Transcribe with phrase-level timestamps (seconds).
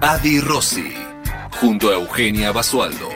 [0.00, 0.92] Adi Rossi,
[1.60, 3.08] junto a Eugenia Basualdo.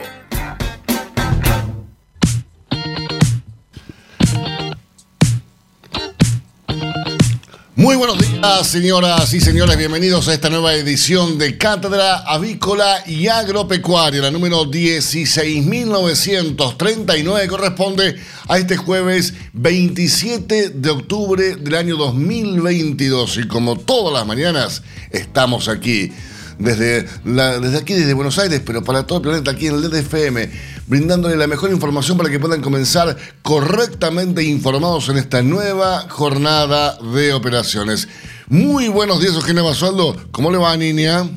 [7.75, 9.77] Muy buenos días, señoras y señores.
[9.77, 14.21] Bienvenidos a esta nueva edición de Cátedra Avícola y Agropecuaria.
[14.21, 23.37] La número 16.939 corresponde a este jueves 27 de octubre del año 2022.
[23.37, 26.11] Y como todas las mañanas, estamos aquí
[26.59, 30.49] desde, desde aquí, desde Buenos Aires, pero para todo el planeta, aquí en el DFM,
[30.87, 37.33] brindándole la mejor información para que puedan comenzar correctamente informados en esta nueva jornada de
[37.33, 38.07] operaciones.
[38.49, 40.15] Muy buenos días, Eugenia Basualdo.
[40.31, 41.27] ¿Cómo le va, niña?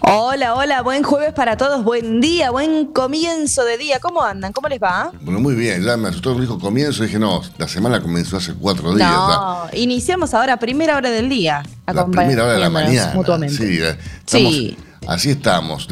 [0.00, 4.00] Hola, hola, buen jueves para todos, buen día, buen comienzo de día.
[4.00, 4.52] ¿Cómo andan?
[4.52, 5.12] ¿Cómo les va?
[5.22, 8.54] Bueno, muy bien, ya me asustó, dijo comienzo y dije, no, la semana comenzó hace
[8.54, 9.10] cuatro días.
[9.10, 11.62] No, iniciamos ahora, primera hora del día.
[11.86, 13.12] La primera hora de la mañana.
[13.14, 13.56] Mutuamente.
[13.56, 14.76] Sí, eh, sí.
[15.06, 15.88] Así estamos,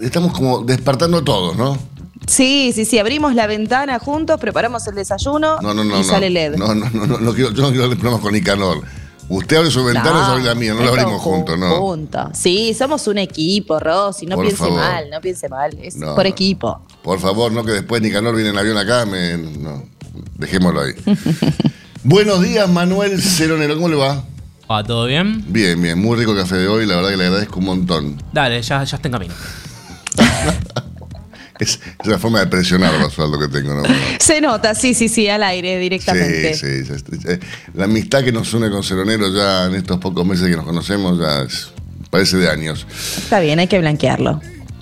[0.00, 1.78] estamos como despertando todos, ¿no?
[2.26, 6.28] Sí, sí, sí, abrimos la ventana juntos, preparamos el desayuno no, no, no, y sale
[6.28, 6.56] LED.
[6.56, 8.82] No, no, no, no, no, quiero, yo no quiero problemas con Nicanor.
[9.28, 11.76] Usted abre su ventana, yo abro la mía, no la abrimos juntos, ¿no?
[11.76, 12.28] Juntos.
[12.32, 16.80] Sí, somos un equipo, Rosy, no piense mal, no piense mal, es por equipo.
[17.02, 19.84] Por favor, no que después Nicanor viene en avión acá, me, no,
[20.36, 20.92] dejémoslo ahí.
[22.04, 24.24] Buenos días, Manuel Ceronero, ¿cómo le va?
[24.70, 25.44] ¿Va todo bien?
[25.48, 28.22] Bien, bien, muy rico el café de hoy, la verdad que le agradezco un montón.
[28.32, 29.34] Dale, ya, ya está en camino.
[31.58, 33.82] Es, la forma de presionar, lo que tengo, ¿no?
[34.20, 36.54] Se nota, sí, sí, sí, al aire directamente.
[36.54, 37.28] Sí, sí, sí.
[37.74, 41.18] La amistad que nos une con Ceronero ya en estos pocos meses que nos conocemos
[41.18, 41.46] ya
[42.10, 42.86] parece de años.
[43.16, 44.40] Está bien, hay que blanquearlo.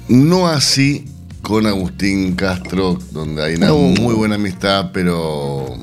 [0.08, 1.04] No así
[1.42, 5.76] con Agustín Castro, donde hay una muy buena amistad, pero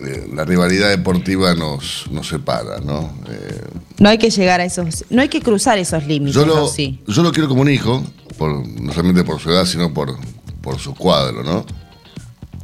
[0.00, 3.12] eh, la rivalidad deportiva nos, nos separa, ¿no?
[3.28, 3.60] Eh,
[3.98, 7.00] no hay que llegar a esos, no hay que cruzar esos límites, yo lo, sí.
[7.06, 8.04] Yo lo quiero como un hijo,
[8.38, 10.16] no solamente por su edad, sino por,
[10.60, 11.64] por su cuadro, ¿no?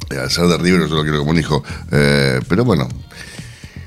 [0.09, 1.63] Eh, al ser de River yo lo quiero como un hijo.
[1.91, 2.87] Eh, pero bueno.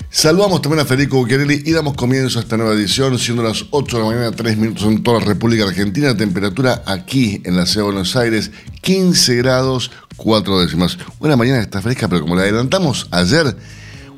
[0.09, 3.97] Saludamos también a Federico Bucchiarelli y damos comienzo a esta nueva edición, siendo las 8
[3.99, 6.17] de la mañana, 3 minutos en toda la República Argentina.
[6.17, 10.97] Temperatura aquí en la ciudad de Buenos Aires, 15 grados, 4 décimas.
[11.19, 13.57] Una mañana está fresca, pero como la adelantamos ayer,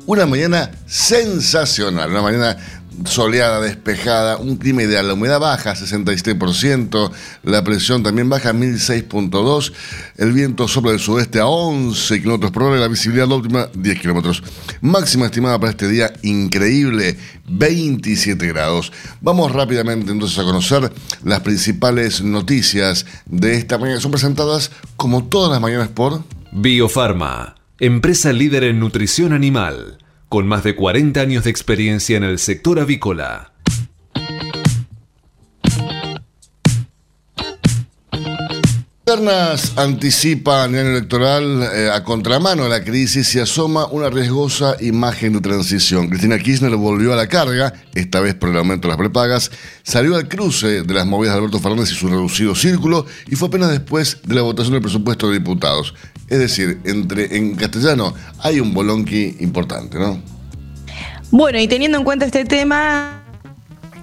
[0.05, 2.57] una mañana sensacional, una mañana
[3.05, 5.07] soleada, despejada, un clima ideal.
[5.07, 7.11] La humedad baja, 67%,
[7.43, 9.73] la presión también baja, 1006.2,
[10.17, 14.43] el viento sopla del sudeste a 11 km por hora la visibilidad óptima, 10 kilómetros.
[14.81, 17.17] Máxima estimada para este día, increíble,
[17.47, 18.91] 27 grados.
[19.21, 20.91] Vamos rápidamente entonces a conocer
[21.23, 23.99] las principales noticias de esta mañana.
[23.99, 26.23] Son presentadas como todas las mañanas por...
[26.51, 29.99] Biofarma, empresa líder en nutrición animal
[30.29, 33.51] con más de 40 años de experiencia en el sector avícola.
[39.09, 45.33] Internas anticipan el electoral eh, a contramano de la crisis y asoma una riesgosa imagen
[45.33, 46.09] de transición.
[46.09, 49.49] Cristina Kirchner volvió a la carga, esta vez por el aumento de las prepagas,
[49.81, 53.47] salió al cruce de las movidas de Alberto Fernández y su reducido círculo y fue
[53.47, 55.95] apenas después de la votación del presupuesto de diputados.
[56.29, 60.21] Es decir, entre, en castellano hay un bolonqui importante, ¿no?
[61.31, 63.18] Bueno, y teniendo en cuenta este tema,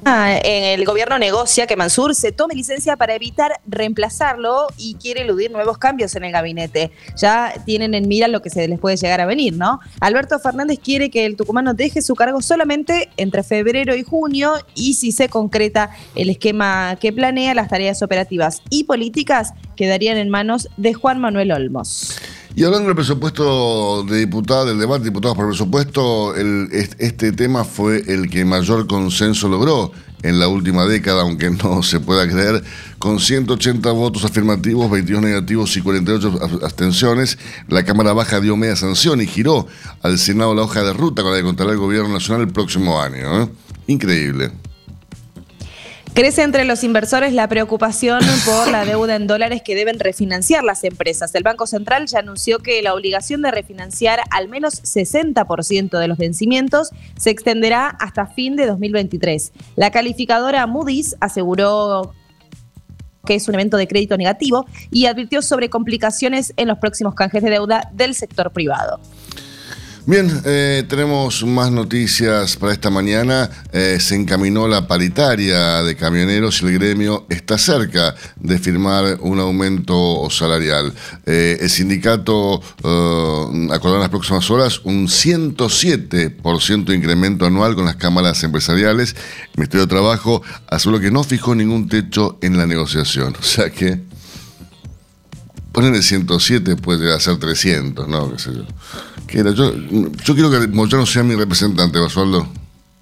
[0.07, 5.51] en el gobierno negocia que Mansur se tome licencia para evitar reemplazarlo y quiere eludir
[5.51, 6.93] nuevos cambios en el gabinete.
[7.17, 9.81] Ya tienen en mira lo que se les puede llegar a venir, ¿no?
[10.01, 14.95] Alberto Fernández quiere que el tucumano deje su cargo solamente entre febrero y junio y
[14.95, 20.69] si se concreta el esquema que planea, las tareas operativas y políticas quedarían en manos
[20.77, 22.17] de Juan Manuel Olmos.
[22.57, 27.65] Y hablando del presupuesto de diputados, del debate de diputados por el presupuesto, este tema
[27.65, 29.93] fue el que mayor consenso logró
[30.23, 32.65] en la última década, aunque no se pueda creer,
[32.99, 37.39] con 180 votos afirmativos, 22 negativos y 48 abstenciones,
[37.69, 39.67] la Cámara Baja dio media sanción y giró
[40.01, 42.99] al Senado la hoja de ruta con la que contará el Gobierno Nacional el próximo
[42.99, 43.43] año.
[43.43, 43.49] ¿eh?
[43.87, 44.51] Increíble.
[46.17, 50.83] Crece entre los inversores la preocupación por la deuda en dólares que deben refinanciar las
[50.83, 51.35] empresas.
[51.35, 56.17] El Banco Central ya anunció que la obligación de refinanciar al menos 60% de los
[56.17, 59.53] vencimientos se extenderá hasta fin de 2023.
[59.77, 62.15] La calificadora Moody's aseguró
[63.27, 67.43] que es un evento de crédito negativo y advirtió sobre complicaciones en los próximos canjes
[67.43, 69.01] de deuda del sector privado.
[70.09, 73.51] Bien, eh, tenemos más noticias para esta mañana.
[73.73, 79.41] Eh, se encaminó la paritaria de camioneros y el gremio está cerca de firmar un
[79.41, 80.95] aumento salarial.
[81.27, 87.97] Eh, el sindicato acordará en las próximas horas un 107% de incremento anual con las
[87.97, 89.17] cámaras empresariales.
[89.55, 93.35] El Ministerio de Trabajo aseguró que no fijó ningún techo en la negociación.
[93.37, 93.99] O sea que
[95.73, 98.31] ponerle 107 puede llegar a ser 300, ¿no?
[98.31, 98.67] ¿Qué sé yo?
[99.29, 102.47] Yo, yo quiero que Moyano sea mi representante, Basualdo.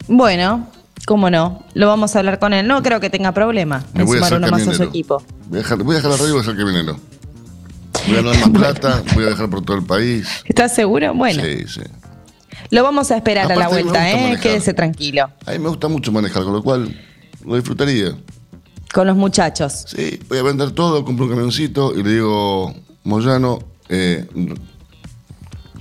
[0.08, 0.68] Bueno,
[1.06, 1.64] cómo no.
[1.74, 2.66] Lo vamos a hablar con él.
[2.66, 4.90] No creo que tenga problema Me voy a sumar hacer uno más a su camionero.
[4.90, 5.22] equipo.
[5.48, 6.96] Voy a dejar, voy a dejar la radio y voy a ser camionero.
[8.08, 8.50] Voy a ganar más
[8.80, 10.26] plata, voy a dejar por todo el país.
[10.44, 11.14] ¿Estás seguro?
[11.14, 11.80] Bueno, Sí, sí.
[12.70, 14.22] lo vamos a esperar a la Aparte, me vuelta, gusta ¿eh?
[14.22, 14.40] manejar.
[14.42, 15.30] Quédese tranquilo.
[15.46, 17.00] A mí me gusta mucho manejar, con lo cual
[17.44, 18.16] lo disfrutaría.
[18.92, 19.84] Con los muchachos.
[19.88, 22.74] Sí, voy a vender todo, compro un camioncito y le digo,
[23.04, 24.26] Moyano, eh,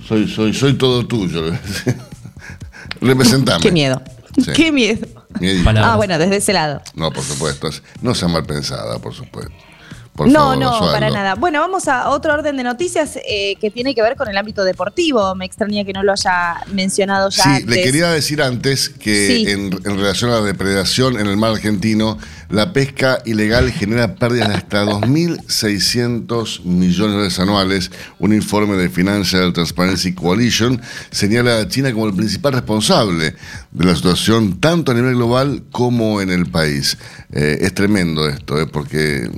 [0.06, 1.42] soy, soy, soy todo tuyo.
[3.00, 3.62] Representame.
[3.62, 4.02] Qué miedo.
[4.36, 4.52] Sí.
[4.54, 5.06] Qué miedo.
[5.40, 5.70] Miedito.
[5.76, 6.82] Ah, bueno, desde ese lado.
[6.94, 7.70] No, por supuesto.
[8.02, 9.52] No sea mal pensada, por supuesto.
[10.16, 11.34] Por no, favor, no, para nada.
[11.34, 14.62] Bueno, vamos a otro orden de noticias eh, que tiene que ver con el ámbito
[14.62, 15.34] deportivo.
[15.34, 17.66] Me extraña que no lo haya mencionado ya Sí, antes.
[17.66, 19.50] le quería decir antes que Sí.
[19.50, 22.16] en, en relación a la depredación en el mar argentino,
[22.48, 27.90] la pesca ilegal genera pérdidas de hasta 2.600 millones de dólares anuales.
[28.20, 30.80] Un informe de Financial Transparency Coalition
[31.10, 33.34] señala a China como el principal responsable
[33.72, 36.96] de la situación tanto a nivel global como en el país.
[37.32, 39.28] Eh, es tremendo esto, eh, porque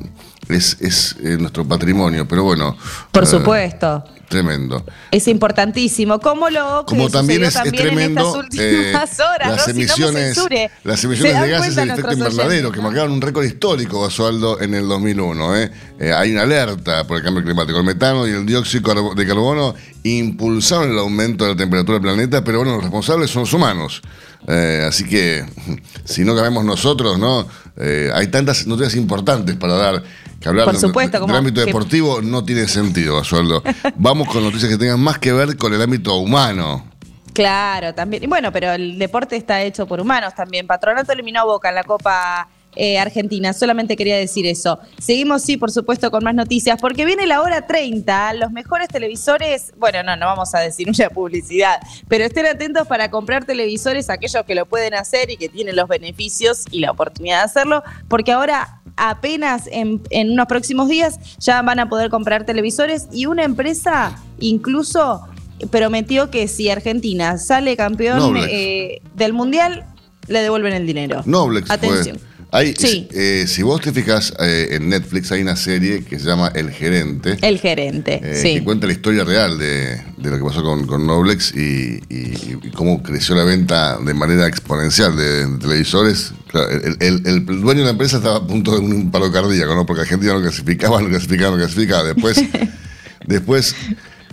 [0.48, 2.76] es, es eh, nuestro patrimonio, pero bueno.
[3.10, 4.04] Por eh, supuesto.
[4.28, 4.84] Tremendo.
[5.10, 6.18] Es importantísimo.
[6.20, 9.56] ¿Cómo lo que Como también es, es también en tremendo estas últimas eh, horas, las
[9.58, 9.64] ¿no?
[9.64, 9.76] Si no
[10.12, 10.36] me emisiones,
[10.84, 14.60] las ¿Se emisiones de gases cuenta de efecto invernadero que marcaron un récord histórico, Basualdo,
[14.60, 15.56] en el 2001.
[15.56, 15.70] ¿eh?
[16.00, 17.78] Eh, hay una alerta por el cambio climático.
[17.78, 22.42] El metano y el dióxido de carbono impulsaron el aumento de la temperatura del planeta,
[22.42, 24.02] pero bueno, los responsables son los humanos.
[24.48, 25.44] Eh, así que,
[26.04, 27.46] si no cambiamos nosotros, ¿no?
[27.78, 30.02] Eh, hay tantas noticias importantes para dar
[30.40, 33.62] que hablar Por supuesto, de- como del ámbito que- deportivo no tiene sentido, Basualdo.
[33.96, 36.84] Vamos con noticias que tengan más que ver con el ámbito humano.
[37.32, 38.22] Claro, también.
[38.22, 40.66] Y Bueno, pero el deporte está hecho por humanos también.
[40.66, 43.52] Patronato eliminó a Boca en la Copa eh, Argentina.
[43.52, 44.78] Solamente quería decir eso.
[44.98, 48.34] Seguimos, sí, por supuesto, con más noticias, porque viene la hora 30.
[48.34, 51.78] Los mejores televisores, bueno, no, no vamos a decir una publicidad,
[52.08, 55.88] pero estén atentos para comprar televisores, aquellos que lo pueden hacer y que tienen los
[55.88, 61.62] beneficios y la oportunidad de hacerlo, porque ahora apenas en, en unos próximos días ya
[61.62, 65.26] van a poder comprar televisores y una empresa incluso
[65.70, 69.84] prometió que si Argentina sale campeón eh, del mundial,
[70.26, 71.22] le devuelven el dinero.
[71.24, 72.18] Noblex Atención.
[72.18, 72.35] fue.
[72.56, 73.06] Hay, Sí.
[73.12, 76.70] eh, si vos te fijas eh, en Netflix, hay una serie que se llama El
[76.70, 77.36] Gerente.
[77.42, 78.54] El gerente, eh, sí.
[78.54, 82.58] que cuenta la historia real de, de lo que pasó con, con Noblex y, y-
[82.62, 86.32] y cómo creció la venta de manera exponencial de, de televisores.
[86.48, 89.74] Claro, el, el- el dueño de la empresa estaba a punto de un paro cardíaco,
[89.74, 89.84] ¿no?
[89.84, 92.04] Porque Argentina no clasificaba, no clasificaba, no clasificaba.
[92.04, 92.42] Después,
[93.26, 93.74] después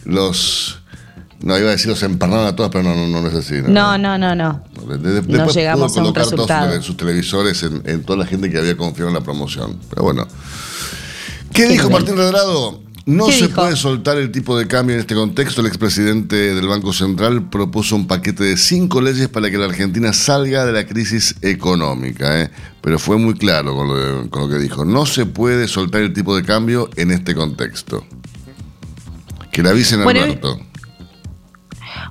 [0.05, 0.79] los.
[1.43, 3.55] No, iba a decir los empernaron a todos, pero no, no, no es así.
[3.67, 4.63] No, no, no, no.
[4.87, 6.69] de- de- después llegamos pudo a un colocar todos sus, resultado.
[6.71, 9.77] tele- sus televisores en, en toda la gente que había confiado en la promoción.
[9.89, 10.25] Pero bueno.
[11.53, 11.89] ¿Qué, Qué dijo.
[11.89, 12.81] Martín Redrado?
[13.05, 13.61] No ¿Qué se dijo?
[13.61, 15.59] puede soltar el tipo de cambio en este contexto.
[15.59, 20.13] El expresidente del Banco Central propuso un paquete de cinco leyes para que la Argentina
[20.13, 22.41] salga de la crisis económica.
[22.41, 22.49] ¿eh?
[22.81, 24.85] Pero fue muy claro con lo, con lo que dijo.
[24.85, 28.05] No se puede soltar el tipo de cambio en este contexto.
[29.51, 30.59] Que le avisen a Bueno, Alberto.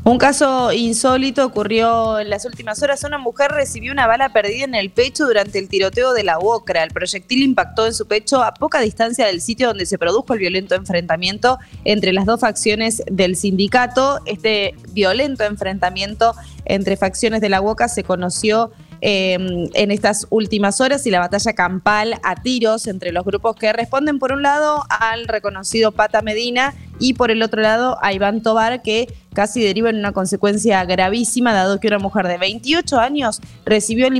[0.05, 3.05] Un caso insólito ocurrió en las últimas horas.
[3.05, 6.83] Una mujer recibió una bala perdida en el pecho durante el tiroteo de la UOCRA.
[6.83, 10.41] El proyectil impactó en su pecho a poca distancia del sitio donde se produjo el
[10.41, 14.19] violento enfrentamiento entre las dos facciones del sindicato.
[14.27, 18.73] Este violento enfrentamiento entre facciones de la UOCRA se conoció
[19.05, 19.35] eh,
[19.75, 24.21] en estas últimas horas y la batalla campal a tiros entre los grupos que responden
[24.21, 28.81] por un lado al reconocido Pata Medina y por el otro lado a Iván Tobar
[28.83, 34.07] que casi deriva en una consecuencia gravísima dado que una mujer de 28 años recibió
[34.07, 34.15] el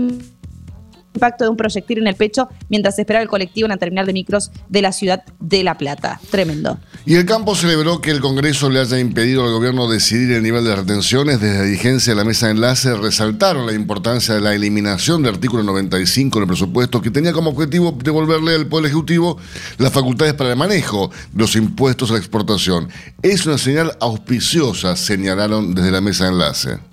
[1.15, 4.13] impacto de un proyectil en el pecho mientras esperaba el colectivo en la terminal de
[4.13, 6.21] micros de la ciudad de La Plata.
[6.31, 6.79] Tremendo.
[7.05, 10.65] Y el campo celebró que el Congreso le haya impedido al gobierno decidir el nivel
[10.65, 11.41] de retenciones.
[11.41, 15.35] Desde la dirigencia de la mesa de enlace resaltaron la importancia de la eliminación del
[15.35, 19.39] artículo 95 del presupuesto, que tenía como objetivo devolverle al Poder Ejecutivo
[19.79, 22.89] las facultades para el manejo de los impuestos a la exportación.
[23.23, 26.92] Es una señal auspiciosa, señalaron desde la mesa de enlace.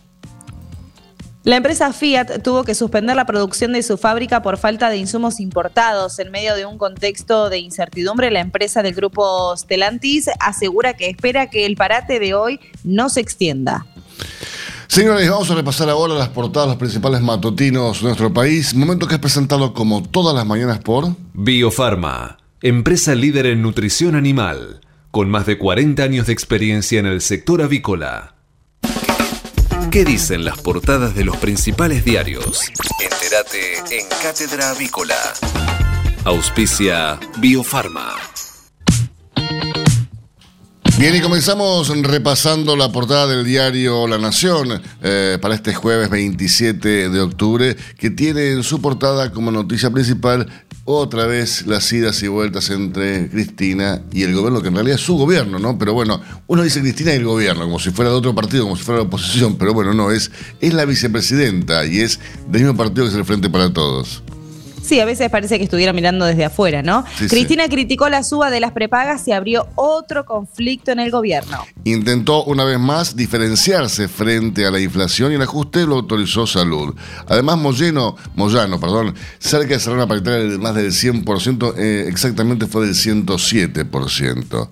[1.46, 5.40] La empresa Fiat tuvo que suspender la producción de su fábrica por falta de insumos
[5.40, 6.20] importados.
[6.20, 11.50] En medio de un contexto de incertidumbre, la empresa del grupo Stellantis asegura que espera
[11.50, 13.86] que el parate de hoy no se extienda.
[14.90, 18.76] Señores, vamos a repasar ahora las portadas de los principales matutinos de nuestro país.
[18.76, 24.82] Momento que es presentado como todas las mañanas por Biofarma, empresa líder en nutrición animal,
[25.12, 28.39] con más de 40 años de experiencia en el sector avícola.
[29.92, 32.62] ¿Qué dicen las portadas de los principales diarios?
[33.02, 35.16] Entérate en Cátedra Avícola.
[36.26, 38.14] Auspicia Biofarma.
[41.00, 47.08] Bien, y comenzamos repasando la portada del diario La Nación eh, para este jueves 27
[47.08, 50.46] de octubre, que tiene en su portada como noticia principal
[50.84, 55.06] otra vez las idas y vueltas entre Cristina y el gobierno, que en realidad es
[55.06, 55.78] su gobierno, ¿no?
[55.78, 58.76] Pero bueno, uno dice Cristina y el gobierno, como si fuera de otro partido, como
[58.76, 62.76] si fuera la oposición, pero bueno, no, es, es la vicepresidenta y es del mismo
[62.76, 64.22] partido que es el Frente para Todos.
[64.90, 67.06] Sí, a veces parece que estuviera mirando desde afuera, ¿no?
[67.20, 71.64] Sí, Cristina criticó la suba de las prepagas y abrió otro conflicto en el gobierno.
[71.84, 76.96] Intentó una vez más diferenciarse frente a la inflación y el ajuste lo autorizó Salud.
[77.28, 82.66] Además, Moyano, Moyano perdón, cerca de cerrar una paritaria de más del 100%, eh, exactamente
[82.66, 84.70] fue del 107%.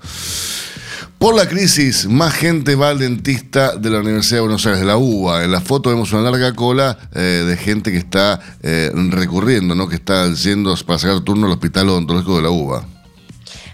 [1.18, 4.86] Por la crisis, más gente va al dentista de la Universidad de Buenos Aires, de
[4.86, 5.46] la UBA.
[5.46, 9.90] En la foto vemos una larga cola eh, de gente que está eh, recurriendo, ¿no?
[9.90, 12.86] que está yendo para sacar turno al hospital odontológico de la UBA.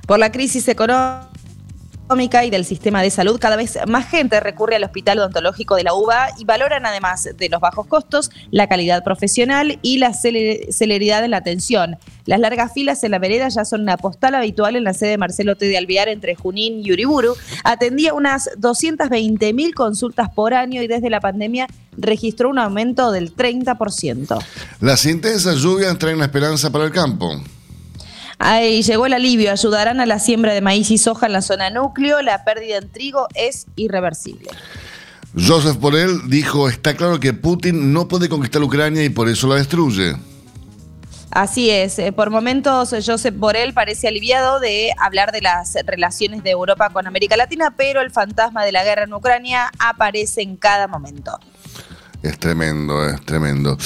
[0.07, 1.32] Por la crisis económica
[2.43, 5.95] y del sistema de salud, cada vez más gente recurre al hospital odontológico de la
[5.95, 11.31] UBA y valoran además de los bajos costos, la calidad profesional y la celeridad en
[11.31, 11.97] la atención.
[12.25, 15.17] Las largas filas en la vereda ya son una postal habitual en la sede de
[15.17, 15.65] Marcelo T.
[15.65, 17.35] de Alvear entre Junín y Uriburu.
[17.63, 21.67] Atendía unas 220 mil consultas por año y desde la pandemia
[21.97, 24.43] registró un aumento del 30%.
[24.81, 27.41] Las intensas lluvias traen esperanza para el campo.
[28.45, 31.69] Ahí llegó el alivio, ayudarán a la siembra de maíz y soja en la zona
[31.69, 34.49] núcleo, la pérdida en trigo es irreversible.
[35.33, 39.55] Joseph Borrell dijo, está claro que Putin no puede conquistar Ucrania y por eso la
[39.55, 40.15] destruye.
[41.31, 46.51] Así es, eh, por momentos Joseph Borrell parece aliviado de hablar de las relaciones de
[46.51, 50.89] Europa con América Latina, pero el fantasma de la guerra en Ucrania aparece en cada
[50.89, 51.39] momento.
[52.23, 53.77] Es tremendo, es tremendo.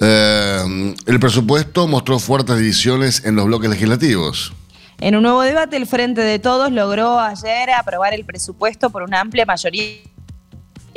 [0.00, 4.52] Eh, el presupuesto mostró fuertes divisiones en los bloques legislativos.
[4.98, 9.20] En un nuevo debate, el Frente de Todos logró ayer aprobar el presupuesto por una
[9.20, 10.15] amplia mayoría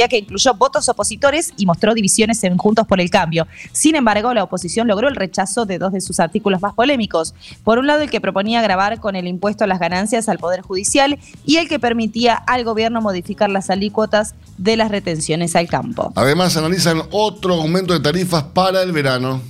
[0.07, 3.47] que incluyó votos opositores y mostró divisiones en Juntos por el Cambio.
[3.71, 7.33] Sin embargo, la oposición logró el rechazo de dos de sus artículos más polémicos.
[7.63, 10.61] Por un lado, el que proponía grabar con el impuesto a las ganancias al Poder
[10.61, 16.13] Judicial y el que permitía al gobierno modificar las alícuotas de las retenciones al campo.
[16.15, 19.41] Además, analizan otro aumento de tarifas para el verano.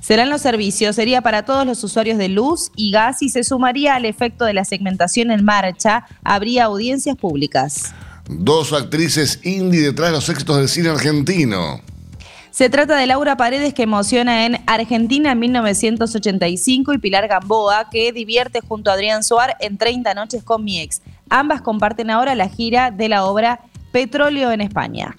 [0.00, 3.96] Serán los servicios, sería para todos los usuarios de luz y gas y se sumaría
[3.96, 7.92] al efecto de la segmentación en marcha, habría audiencias públicas.
[8.28, 11.80] Dos actrices indie detrás de los éxitos del cine argentino.
[12.50, 18.12] Se trata de Laura Paredes que emociona en Argentina en 1985 y Pilar Gamboa que
[18.12, 21.02] divierte junto a Adrián Suar en 30 noches con mi ex.
[21.28, 23.60] Ambas comparten ahora la gira de la obra
[23.92, 25.14] Petróleo en España.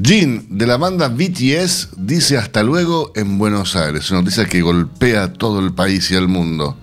[0.00, 5.22] Jin, de la banda BTS, dice hasta luego en Buenos Aires, una noticia que golpea
[5.24, 6.76] a todo el país y al mundo.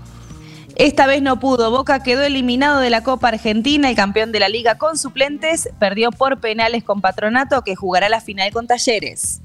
[0.75, 1.69] Esta vez no pudo.
[1.71, 3.89] Boca quedó eliminado de la Copa Argentina.
[3.89, 8.21] El campeón de la liga con suplentes perdió por penales con Patronato que jugará la
[8.21, 9.41] final con Talleres.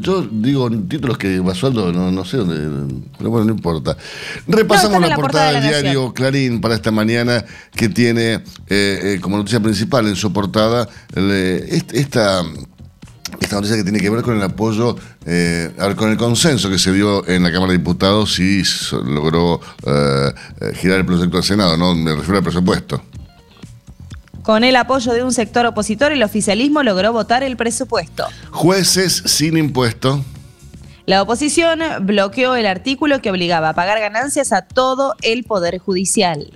[0.00, 3.96] Yo digo títulos que Basualdo no, no sé dónde, pero bueno, no importa.
[4.48, 6.12] Repasamos No, la, la portada portada de del diario Nación.
[6.14, 7.44] Clarín para esta mañana
[7.76, 12.42] que tiene eh, eh, como noticia principal en su portada el, est- esta,
[13.40, 14.96] esta noticia que tiene que ver con el apoyo,
[15.26, 18.62] eh, con el consenso que se dio en la Cámara de Diputados y
[19.04, 21.94] logró eh, eh, girar el proyecto del Senado, ¿no?
[21.94, 23.02] Me refiero al presupuesto.
[24.42, 28.26] Con el apoyo de un sector opositor, el oficialismo logró votar el presupuesto.
[28.50, 30.24] Jueces sin impuesto.
[31.06, 36.52] La oposición bloqueó el artículo que obligaba a pagar ganancias a todo el Poder Judicial.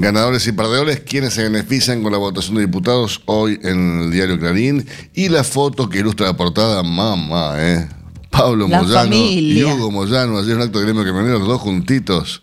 [0.00, 4.38] Ganadores y perdedores, quienes se benefician con la votación de diputados hoy en el diario
[4.38, 4.86] Clarín.
[5.14, 7.88] Y la foto que ilustra la portada, mamá, ¿eh?
[8.30, 9.74] Pablo La Moyano y familia.
[9.74, 12.42] Hugo Moyano, ayer en un acto de gremio camionero, los dos juntitos.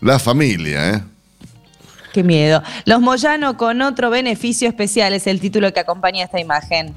[0.00, 1.02] La familia, ¿eh?
[2.12, 2.62] Qué miedo.
[2.86, 6.94] Los Moyano con otro beneficio especial es el título que acompaña esta imagen.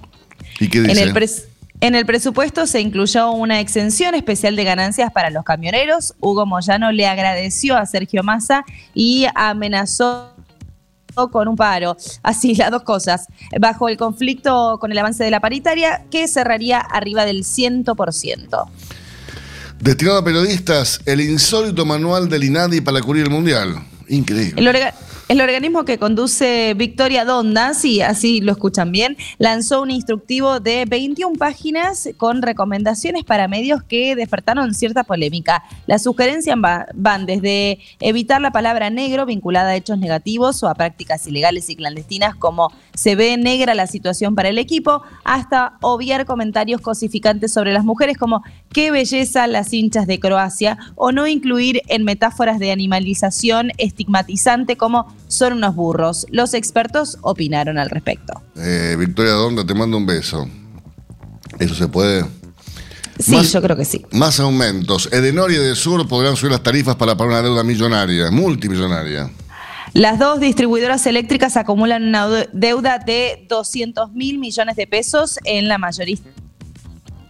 [0.60, 1.04] ¿Y qué En dice?
[1.04, 1.44] el, pres-
[1.82, 6.14] en el presupuesto se incluyó una exención especial de ganancias para los camioneros.
[6.20, 8.64] Hugo Moyano le agradeció a Sergio Massa
[8.94, 10.34] y amenazó
[11.32, 11.98] con un paro.
[12.22, 13.28] Así, las dos cosas.
[13.60, 18.66] Bajo el conflicto con el avance de la paritaria, que cerraría arriba del 100%.
[19.80, 23.84] Destinado a periodistas, el insólito manual del INADI para cubrir el Mundial.
[24.08, 24.62] Increíble.
[24.62, 24.94] El,
[25.30, 30.86] el organismo que conduce Victoria Donda, sí, así lo escuchan bien, lanzó un instructivo de
[30.86, 35.64] 21 páginas con recomendaciones para medios que despertaron cierta polémica.
[35.88, 40.76] Las sugerencias va- van desde evitar la palabra negro vinculada a hechos negativos o a
[40.76, 46.26] prácticas ilegales y clandestinas como se ve negra la situación para el equipo, hasta obviar
[46.26, 51.82] comentarios cosificantes sobre las mujeres como qué belleza las hinchas de Croacia o no incluir
[51.88, 56.26] en metáforas de animalización estigmatizante como son unos burros.
[56.30, 58.42] Los expertos opinaron al respecto.
[58.56, 60.48] Eh, Victoria Donda, te mando un beso.
[61.60, 62.26] ¿Eso se puede?
[63.20, 64.06] Sí, Más- yo creo que sí.
[64.12, 65.08] Más aumentos.
[65.12, 69.30] Edenor y Edesur podrán subir las tarifas para pagar una deuda millonaria, multimillonaria.
[69.94, 75.68] Las dos distribuidoras eléctricas acumulan una de- deuda de 200 mil millones de pesos en
[75.68, 75.78] la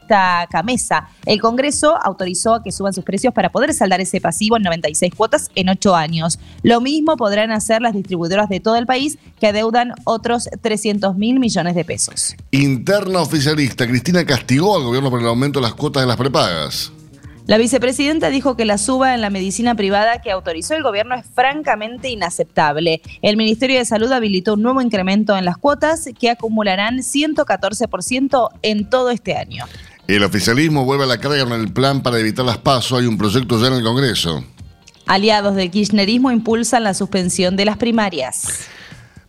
[0.04, 1.10] mayorista Camesa.
[1.26, 5.14] El Congreso autorizó a que suban sus precios para poder saldar ese pasivo en 96
[5.16, 6.40] cuotas en 8 años.
[6.62, 11.40] Lo mismo podrán hacer las distribuidoras de todo el país que adeudan otros 300 mil
[11.40, 12.36] millones de pesos.
[12.52, 16.92] Interna oficialista, Cristina castigó al gobierno por el aumento de las cuotas de las prepagas.
[17.46, 21.26] La vicepresidenta dijo que la suba en la medicina privada que autorizó el gobierno es
[21.26, 23.02] francamente inaceptable.
[23.22, 28.90] El Ministerio de Salud habilitó un nuevo incremento en las cuotas que acumularán 114% en
[28.90, 29.66] todo este año.
[30.08, 33.00] El oficialismo vuelve a la carga con el plan para evitar las pasos.
[33.00, 34.44] Hay un proyecto ya en el Congreso.
[35.06, 38.68] Aliados del kirchnerismo impulsan la suspensión de las primarias.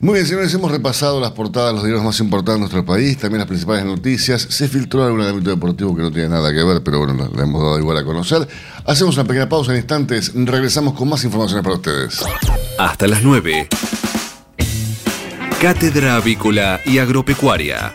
[0.01, 3.17] Muy bien, señores, hemos repasado las portadas de los diarios más importantes de nuestro país,
[3.17, 4.43] también las principales noticias.
[4.43, 7.43] Se filtró algún ámbito deportivo que no tiene nada que ver, pero bueno, la, la
[7.45, 8.47] hemos dado igual a conocer.
[8.85, 12.23] Hacemos una pequeña pausa en instantes, regresamos con más informaciones para ustedes.
[12.79, 13.69] Hasta las 9.
[15.63, 17.95] Cátedra Avícola y Agropecuaria.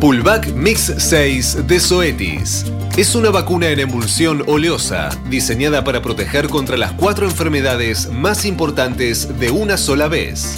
[0.00, 2.66] Pulvac Mix 6 de Zoetis.
[2.96, 9.40] Es una vacuna en emulsión oleosa diseñada para proteger contra las cuatro enfermedades más importantes
[9.40, 10.54] de una sola vez.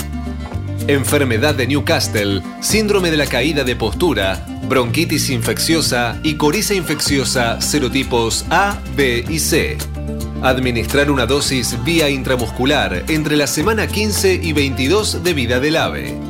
[0.88, 8.44] Enfermedad de Newcastle, síndrome de la caída de postura, bronquitis infecciosa y coriza infecciosa serotipos
[8.50, 9.78] A, B y C.
[10.42, 16.29] Administrar una dosis vía intramuscular entre la semana 15 y 22 de vida del ave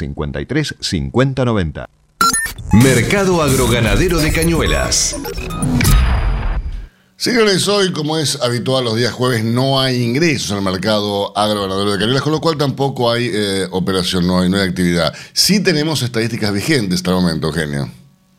[0.01, 1.89] 53 50 90.
[2.73, 5.15] Mercado Agroganadero de Cañuelas.
[7.15, 11.99] Señores, hoy, como es habitual los días jueves, no hay ingresos al mercado agroganadero de
[11.99, 15.13] Cañuelas, con lo cual tampoco hay eh, operación, no hay, no hay actividad.
[15.33, 17.91] Sí tenemos estadísticas vigentes hasta el momento, Eugenio.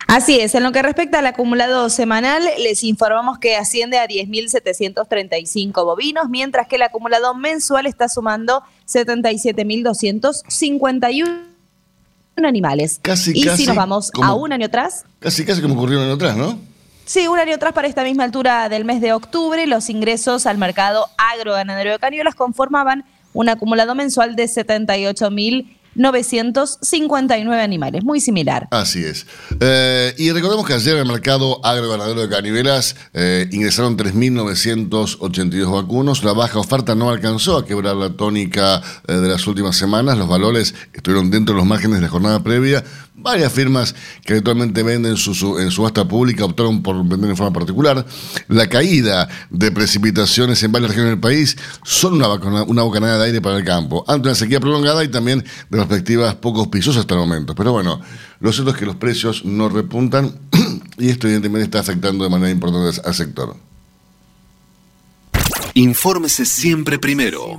[0.08, 5.84] Así es, en lo que respecta al acumulado semanal, les informamos que asciende a 10.735
[5.84, 11.51] bovinos, mientras que el acumulado mensual está sumando 77.251
[12.36, 12.98] animales.
[13.02, 16.02] Casi, y casi si nos vamos como- a un año atrás, Casi, casi como ocurrió
[16.02, 16.58] en atrás, ¿no?
[17.04, 20.56] Sí, un año atrás para esta misma altura del mes de octubre, los ingresos al
[20.58, 24.48] mercado agroganadero de Cañuelas conformaban un acumulado mensual de
[25.96, 28.68] 78.959 animales, muy similar.
[28.70, 29.26] Así es.
[29.60, 36.24] Eh, y recordemos que ayer en el mercado agroganadero de Cañuelas eh, ingresaron 3.982 vacunos.
[36.24, 40.18] La baja oferta no alcanzó a quebrar la tónica eh, de las últimas semanas.
[40.18, 42.84] Los valores estuvieron dentro de los márgenes de la jornada previa.
[43.22, 47.52] Varias firmas que actualmente venden su, su- en subasta pública optaron por vender en forma
[47.52, 48.04] particular.
[48.48, 52.28] La caída de precipitaciones en varias regiones del país son una,
[52.64, 56.34] una bocanada de aire para el campo, ante una sequía prolongada y también de perspectivas
[56.34, 57.54] poco auspiciosas hasta el momento.
[57.54, 58.00] Pero bueno,
[58.40, 60.36] lo cierto es que los precios no repuntan
[60.98, 63.56] y esto evidentemente está afectando de manera importante al sector.
[65.74, 67.56] Infórmese siempre primero.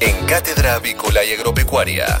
[0.00, 2.20] En Cátedra Avícola y Agropecuaria.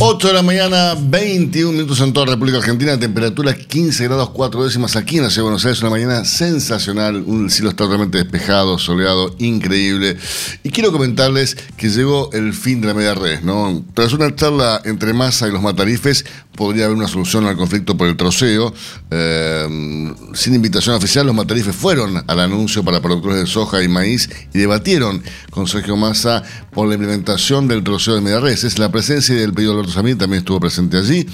[0.00, 4.62] 8 de la mañana, 21 minutos en toda la República Argentina, temperatura 15 grados 4
[4.62, 8.18] décimas aquí en la Ciudad de Buenos Aires, una mañana sensacional, un cielo está totalmente
[8.18, 10.16] despejado, soleado, increíble.
[10.62, 13.84] Y quiero comentarles que llegó el fin de la media red, ¿no?
[13.94, 16.24] Tras una charla entre Massa y los matarifes,
[16.58, 18.74] podría haber una solución al conflicto por el troceo.
[19.12, 24.28] Eh, sin invitación oficial, los matarifes fueron al anuncio para productores de soja y maíz
[24.52, 28.76] y debatieron con Sergio Massa por la implementación del troceo de media res.
[28.78, 31.26] La presencia del pedido Samir también estuvo presente allí.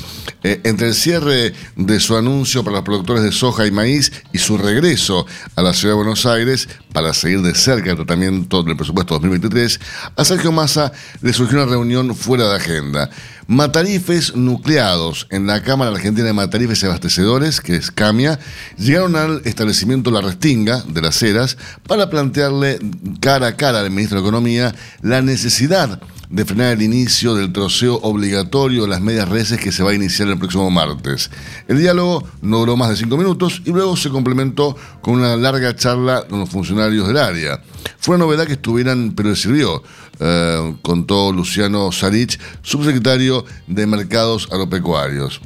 [0.43, 4.39] Eh, entre el cierre de su anuncio para los productores de soja y maíz y
[4.39, 8.77] su regreso a la ciudad de Buenos Aires para seguir de cerca el tratamiento del
[8.77, 9.81] presupuesto 2023,
[10.17, 13.11] a Sergio Massa le surgió una reunión fuera de agenda.
[13.47, 18.39] Matarifes nucleados en la Cámara Argentina de Matarifes y Abastecedores, que es CAMIA,
[18.79, 22.79] llegaron al establecimiento La Restinga de las Heras para plantearle
[23.21, 27.97] cara a cara al ministro de Economía la necesidad de frenar el inicio del troceo
[28.03, 31.31] obligatorio de las medias reses que se va a iniciar el próximo martes.
[31.69, 35.75] El diálogo no duró más de cinco minutos y luego se complementó con una larga
[35.75, 37.61] charla con los funcionarios del área.
[37.99, 39.83] Fue una novedad que estuvieran, pero le sirvió,
[40.21, 45.41] eh, contó Luciano Sarich, subsecretario de Mercados Agropecuarios.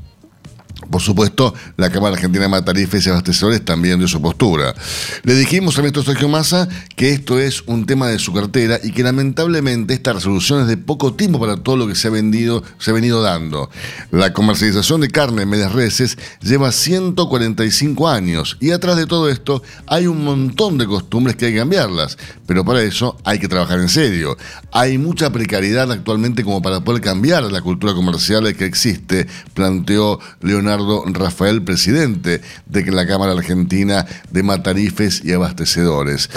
[0.90, 4.74] Por supuesto, la Cámara Argentina de Matarifes y Abastecedores también dio su postura.
[5.22, 8.92] Le dijimos al ministro Sergio Massa que esto es un tema de su cartera y
[8.92, 12.62] que lamentablemente esta resolución es de poco tiempo para todo lo que se ha, vendido,
[12.79, 13.70] se ha venido dando.
[14.11, 19.62] La comercialización de carne en medias reses lleva 145 años y atrás de todo esto
[19.87, 23.81] hay un montón de costumbres que hay que cambiarlas, pero para eso hay que trabajar
[23.81, 24.37] en serio.
[24.72, 30.77] Hay mucha precariedad actualmente como para poder cambiar la cultura comercial que existe, planteó Leonardo
[31.06, 36.30] Rafael, presidente de la Cámara Argentina de Matarifes y Abastecedores.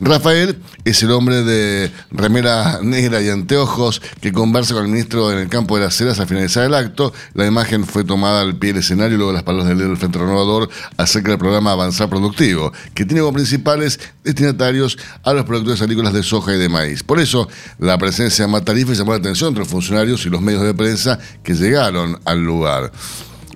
[0.00, 5.38] Rafael es el hombre de remera negra y anteojos que conversa con el ministro en
[5.38, 7.12] el campo de las Heras al finalizar el acto.
[7.34, 10.12] La imagen fue tomada al pie del escenario luego de las palabras del líder del
[10.12, 16.12] Renovador acerca del programa Avanzar Productivo, que tiene como principales destinatarios a los productores agrícolas
[16.12, 17.02] de soja y de maíz.
[17.02, 20.62] Por eso, la presencia de Matarifes llamó la atención entre los funcionarios y los medios
[20.62, 22.92] de prensa que llegaron al lugar.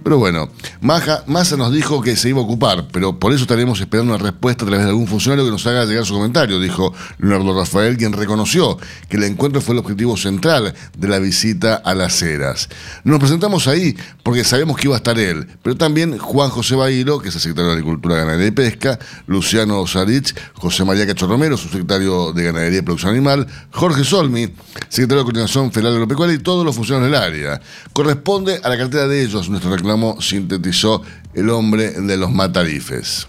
[0.09, 0.49] Pero bueno,
[0.81, 4.25] Maja, Massa nos dijo que se iba a ocupar, pero por eso estaremos esperando una
[4.25, 7.99] respuesta a través de algún funcionario que nos haga llegar su comentario, dijo Leonardo Rafael,
[7.99, 8.79] quien reconoció
[9.11, 12.71] que el encuentro fue el objetivo central de la visita a las Heras.
[13.05, 17.19] Nos presentamos ahí porque sabemos que iba a estar él, pero también Juan José Bailo,
[17.19, 21.59] que es el secretario de Agricultura, Ganadería y Pesca, Luciano Sarich, José María Cacho Romero,
[21.59, 24.55] subsecretario de Ganadería y Producción Animal, Jorge Solmi,
[24.89, 27.61] secretario de Coordinación Federal Agropecuaria y todos los funcionarios del área.
[27.93, 31.03] Corresponde a la cartera de ellos nuestro reclamo sintetizó
[31.35, 33.29] el hombre de los matarifes.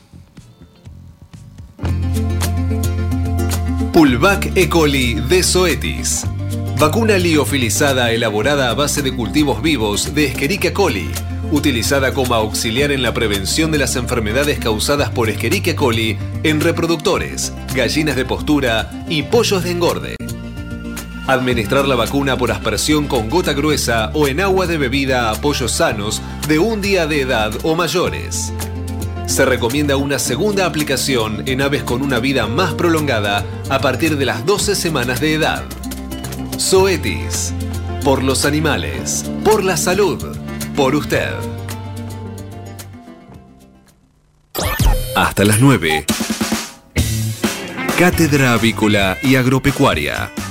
[3.93, 4.69] Pulvac E.
[4.69, 6.23] coli de Zoetis.
[6.79, 11.09] Vacuna liofilizada elaborada a base de cultivos vivos de Escherichia coli,
[11.51, 17.51] utilizada como auxiliar en la prevención de las enfermedades causadas por Escherichia coli en reproductores,
[17.75, 20.15] gallinas de postura y pollos de engorde.
[21.29, 25.73] Administrar la vacuna por aspersión con gota gruesa o en agua de bebida a pollos
[25.73, 28.51] sanos de un día de edad o mayores.
[29.27, 34.25] Se recomienda una segunda aplicación en aves con una vida más prolongada a partir de
[34.25, 35.63] las 12 semanas de edad.
[36.57, 37.53] Zoetis.
[38.03, 39.29] Por los animales.
[39.43, 40.35] Por la salud.
[40.75, 41.29] Por usted.
[45.15, 46.07] Hasta las 9.
[47.99, 50.31] Cátedra Avícola y Agropecuaria.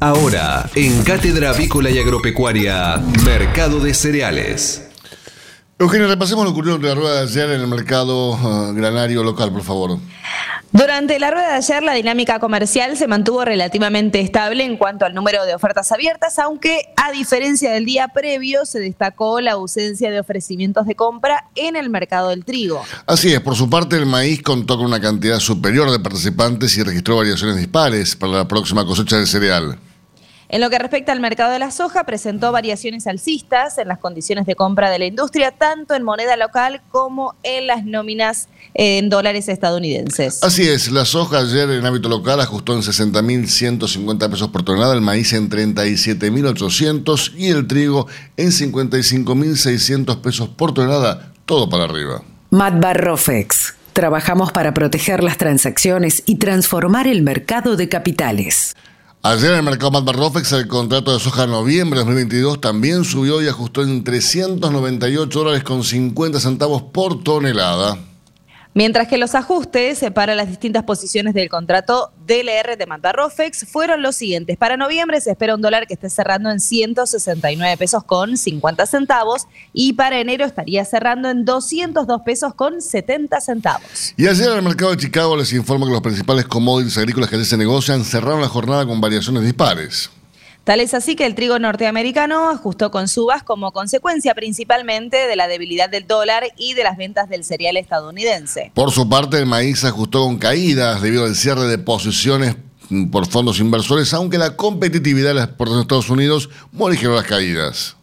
[0.00, 4.82] Ahora, en Cátedra Avícola y Agropecuaria, Mercado de Cereales.
[5.78, 9.52] Eugenio, repasemos lo ocurrido entre la rueda de ayer en el mercado ah, granario local,
[9.52, 9.98] por favor.
[10.74, 15.14] Durante la rueda de ayer, la dinámica comercial se mantuvo relativamente estable en cuanto al
[15.14, 20.18] número de ofertas abiertas, aunque a diferencia del día previo, se destacó la ausencia de
[20.18, 22.82] ofrecimientos de compra en el mercado del trigo.
[23.06, 26.82] Así es, por su parte, el maíz contó con una cantidad superior de participantes y
[26.82, 29.78] registró variaciones dispares para la próxima cosecha de cereal.
[30.48, 34.44] En lo que respecta al mercado de la soja, presentó variaciones alcistas en las condiciones
[34.44, 39.48] de compra de la industria, tanto en moneda local como en las nóminas en dólares
[39.48, 40.42] estadounidenses.
[40.42, 45.00] Así es, la soja ayer en ámbito local ajustó en 60.150 pesos por tonelada, el
[45.00, 48.06] maíz en 37.800 y el trigo
[48.36, 52.22] en 55.600 pesos por tonelada, todo para arriba.
[52.50, 53.74] Rofex.
[53.92, 58.74] Trabajamos para proteger las transacciones y transformar el mercado de capitales.
[59.22, 63.40] Ayer en el mercado Matbar Rofex el contrato de soja noviembre de 2022 también subió
[63.40, 67.96] y ajustó en 398 dólares con 50 centavos por tonelada.
[68.76, 74.16] Mientras que los ajustes para las distintas posiciones del contrato DLR de Mandarrofex fueron los
[74.16, 74.56] siguientes.
[74.56, 79.46] Para noviembre se espera un dólar que esté cerrando en 169 pesos con 50 centavos
[79.72, 84.12] y para enero estaría cerrando en 202 pesos con 70 centavos.
[84.16, 87.36] Y ayer en el mercado de Chicago les informo que los principales commodities agrícolas que
[87.36, 90.10] allí se negocian cerraron la jornada con variaciones dispares.
[90.64, 95.46] Tal es así que el trigo norteamericano ajustó con subas como consecuencia principalmente de la
[95.46, 98.72] debilidad del dólar y de las ventas del cereal estadounidense.
[98.74, 102.56] Por su parte, el maíz ajustó con caídas debido al cierre de posiciones
[103.12, 107.96] por fondos inversores, aunque la competitividad de las exportaciones de Estados Unidos morigeró las caídas.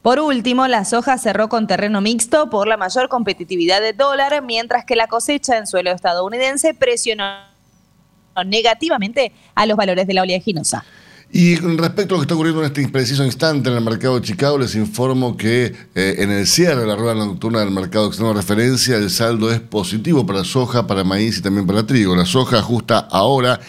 [0.00, 4.84] Por último, la soja cerró con terreno mixto por la mayor competitividad del dólar, mientras
[4.84, 7.24] que la cosecha en suelo estadounidense presionó
[8.44, 10.84] negativamente a los valores de la oleaginosa.
[11.32, 14.26] Y respecto a lo que está ocurriendo en este preciso instante en el mercado de
[14.26, 18.32] Chicago, les informo que eh, en el cierre de la rueda nocturna del mercado externo
[18.32, 22.14] de referencia, el saldo es positivo para soja, para maíz y también para trigo.
[22.14, 23.60] La soja ajusta ahora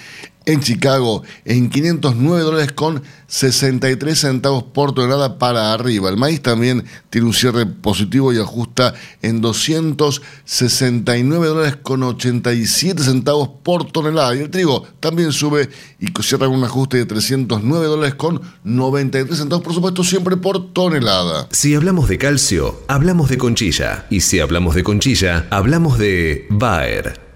[0.47, 6.09] en Chicago en 509 dólares con 63 centavos por tonelada para arriba.
[6.09, 13.49] El maíz también tiene un cierre positivo y ajusta en 269 dólares con 87 centavos
[13.61, 14.33] por tonelada.
[14.35, 19.37] Y el trigo también sube y cierra con un ajuste de 309 dólares con 93
[19.37, 21.49] centavos, por supuesto, siempre por tonelada.
[21.51, 24.05] Si hablamos de calcio, hablamos de conchilla.
[24.09, 27.26] Y si hablamos de conchilla, hablamos de Bayer.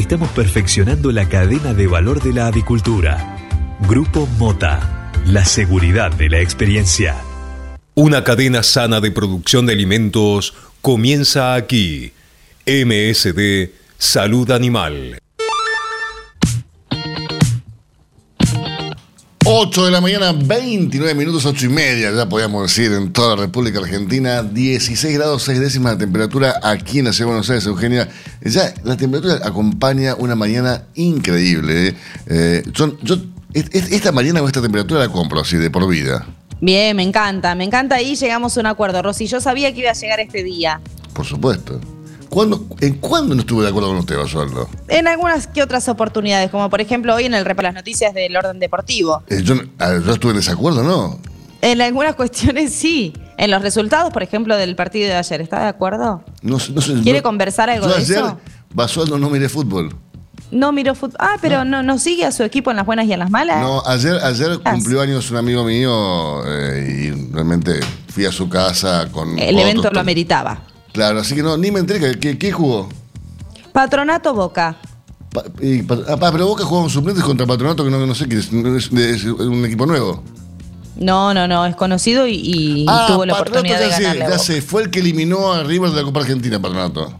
[0.00, 3.36] estamos perfeccionando la cadena de valor de la avicultura.
[3.88, 7.16] Grupo Mota, la seguridad de la experiencia.
[7.94, 12.12] Una cadena sana de producción de alimentos comienza aquí.
[12.66, 15.18] MSD Salud Animal.
[19.46, 23.42] 8 de la mañana, 29 minutos, 8 y media, ya podríamos decir, en toda la
[23.42, 27.66] República Argentina, 16 grados 6 décimas de temperatura aquí en la ciudad de Buenos Aires,
[27.66, 28.08] Eugenia.
[28.42, 31.88] Ya la temperatura acompaña una mañana increíble.
[31.88, 31.94] ¿eh?
[32.26, 33.18] Eh, yo, yo-
[33.52, 36.26] es- es- esta mañana con esta temperatura la compro así, de por vida,
[36.60, 39.26] Bien, me encanta, me encanta y llegamos a un acuerdo, Rosy.
[39.26, 40.80] Yo sabía que iba a llegar este día.
[41.12, 41.78] por supuesto.
[42.28, 44.68] ¿Cuándo, ¿En cuándo no estuve de acuerdo con usted, Basualdo?
[44.88, 48.58] En algunas que otras oportunidades, como por ejemplo hoy en el las noticias del orden
[48.58, 49.22] deportivo.
[49.28, 51.18] Eh, yo, yo estuve en desacuerdo, ¿no?
[51.62, 53.12] En algunas cuestiones sí.
[53.36, 56.22] En los resultados, por ejemplo, del partido de ayer, ¿está de acuerdo?
[56.42, 58.38] No, sé- no sé, ¿Quiere no- conversar algo yo de ayer, eso?
[58.74, 59.94] Basualdo no miré fútbol.
[60.50, 61.16] No miró fútbol.
[61.18, 63.60] Ah, pero no, no sigue a su equipo en las buenas y en las malas.
[63.60, 68.48] No, ayer, ayer Ah, cumplió años un amigo mío eh, y realmente fui a su
[68.48, 69.36] casa con.
[69.38, 70.60] El otros evento lo ameritaba.
[70.94, 72.88] Claro, así que no, ni me enteré que- que jugó.
[73.72, 74.76] Patronato Boca.
[75.32, 78.14] Pa- y pa- ah, pa, pero Boca jugó con suplentes contra Patronato, que no, no
[78.14, 80.22] sé qué es, no es- es un equipo nuevo.
[80.96, 84.02] No, no, no, es conocido y, y ah, tuvo la Patronato oportunidad de ya sé,
[84.04, 84.44] ganarle a ya Boca.
[84.44, 87.18] sé, fue el que eliminó a River de la Copa Argentina, Patronato.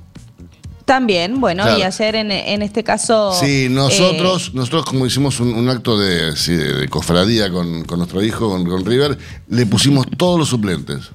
[0.85, 1.79] También, bueno, Claro.
[1.81, 3.33] y ayer en, en este caso.
[3.33, 7.83] Sí, eh, nosotros, nosotros como hicimos un, un acto de, sí, de- de cofradía con,
[7.85, 11.11] con nuestro hijo, con, con River, le pusimos todos los suplentes.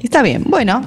[0.00, 0.80] está bien, bueno.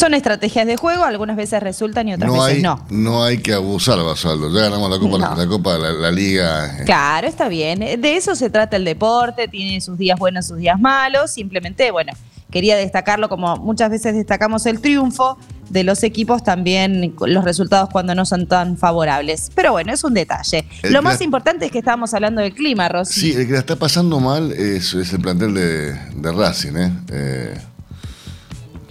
[0.00, 2.84] Son estrategias de juego, algunas veces resultan y otras No veces hay, no.
[2.88, 4.50] no hay que abusar, Basaldo.
[4.54, 5.36] Ya ganamos la Copa, No.
[5.36, 6.80] la, Copa la, la Liga.
[6.80, 7.80] eh, Claro, está bien.
[7.80, 11.32] De eso se trata el deporte, tiene sus días buenos, sus días malos.
[11.32, 12.12] Simplemente, bueno,
[12.50, 15.36] quería destacarlo como muchas veces destacamos el triunfo
[15.68, 19.52] de los equipos, también los resultados cuando no son tan favorables.
[19.54, 20.64] Pero bueno, es un detalle.
[20.82, 23.20] El Lo más importante es que estábamos hablando del clima, Rosy.
[23.20, 26.92] Sí, el que la está pasando mal es, es el plantel de, de Racing, ¿eh?
[27.12, 27.54] Eh,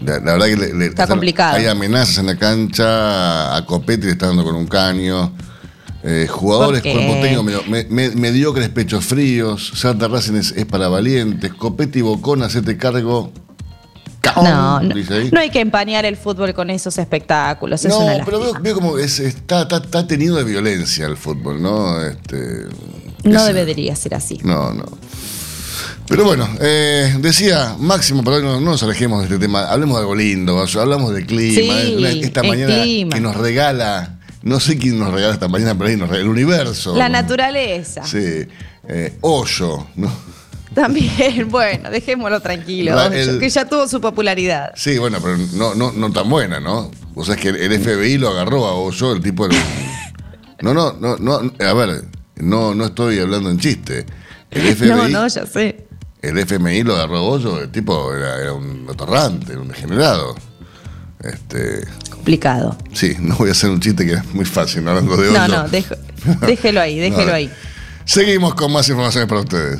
[0.03, 1.55] la, la verdad que le- le- Está complicado.
[1.57, 5.33] Hay amenazas en la cancha, a Copetti le está dando con un caño.
[6.01, 9.73] eh, jugadores cuerpo técnico medio- me- me- mediocres, pechos fríos.
[9.75, 11.53] Salta Racing es, es para valientes.
[11.53, 13.33] Copetti Bocón, hacete cargo.
[14.21, 14.43] ¡Caón!
[14.45, 14.95] No, no,
[15.31, 17.83] no hay que empañar el fútbol con esos espectáculos.
[17.85, 21.15] Es No, una pero veo, veo como es, está, está, está tenido de violencia el
[21.17, 22.01] fútbol, ¿no?
[22.01, 22.65] Este,
[23.23, 24.37] No debería ser así.
[24.43, 24.85] No, no.
[26.09, 29.69] Pero bueno, eh, decía Máximo, pero no, no nos alejemos de este tema.
[29.69, 31.53] Hablemos de algo lindo, hablamos de clima.
[31.79, 33.15] Sí, una- esta mañana clima.
[33.15, 36.29] que nos regala, no sé quién nos regala esta mañana, pero ahí nos regala el
[36.31, 36.95] universo.
[36.95, 38.05] La naturaleza.
[38.05, 38.47] Sí.
[38.91, 40.11] eh, hoyo, ¿no?
[40.73, 44.71] También, bueno, dejémoslo tranquilo, La- el- que ya tuvo su popularidad.
[44.75, 46.89] Sí, bueno, pero no, no, no tan buena, ¿no?
[47.13, 49.43] O sea, es que el FBI lo agarró a Hoyo, el tipo.
[49.45, 49.51] un-
[50.63, 52.03] No, no, no, no, a ver,
[52.37, 54.07] no, no estoy hablando en chiste.
[54.49, 55.85] El FBI, No, no, ya sé.
[56.21, 60.35] El FMI lo agarró Hoyo, el tipo era, era un atorrante, un degenerado.
[61.21, 62.77] Este, Complicado.
[62.93, 64.91] sí, no voy a hacer un chiste que es muy fácil, ¿no?
[64.91, 65.47] hablando de No, Hoyo.
[65.63, 65.97] no, dejo-
[66.45, 67.51] déjelo ahí, déjelo No, ahí.
[68.05, 69.79] Seguimos con más informaciones para ustedes.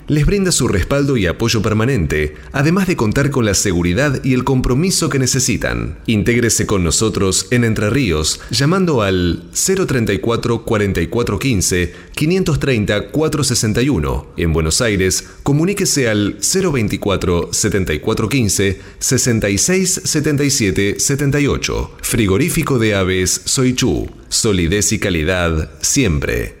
[0.11, 4.43] les brinda su respaldo y apoyo permanente, además de contar con la seguridad y el
[4.43, 5.99] compromiso que necesitan.
[6.05, 14.27] Intégrese con nosotros en Entre Ríos llamando al 034 4415 530 461.
[14.35, 21.91] En Buenos Aires, comuníquese al 024 7415 66 77 78.
[22.01, 24.09] Frigorífico de aves Soichu.
[24.27, 26.60] Solidez y calidad siempre.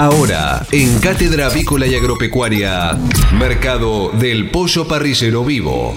[0.00, 2.96] Ahora, en Cátedra Avícola y Agropecuaria,
[3.36, 5.92] Mercado del Pollo Parrillero Vivo.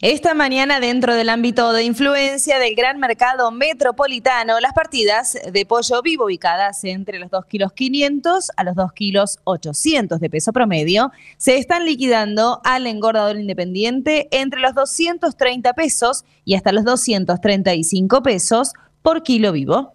[0.00, 6.02] Esta mañana, dentro del ámbito de influencia del gran mercado metropolitano, las partidas de pollo
[6.02, 11.12] vivo ubicadas entre los 2 kilos 500 a los 2 kilos 800 de peso promedio
[11.36, 18.72] se están liquidando al engordador independiente entre los 230 pesos y hasta los 235 pesos
[19.02, 19.94] por kilo vivo.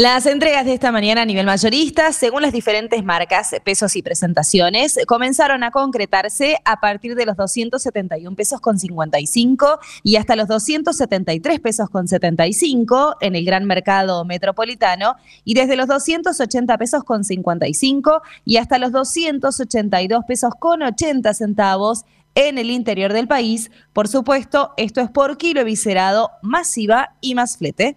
[0.00, 4.96] Las entregas de esta mañana a nivel mayorista, según las diferentes marcas, pesos y presentaciones,
[5.08, 11.58] comenzaron a concretarse a partir de los 271 pesos con 55 y hasta los 273
[11.58, 18.22] pesos con 75 en el gran mercado metropolitano y desde los 280 pesos con 55
[18.44, 22.04] y hasta los 282 pesos con 80 centavos
[22.36, 23.72] en el interior del país.
[23.92, 27.96] Por supuesto, esto es por kilo viscerado, masiva y más flete.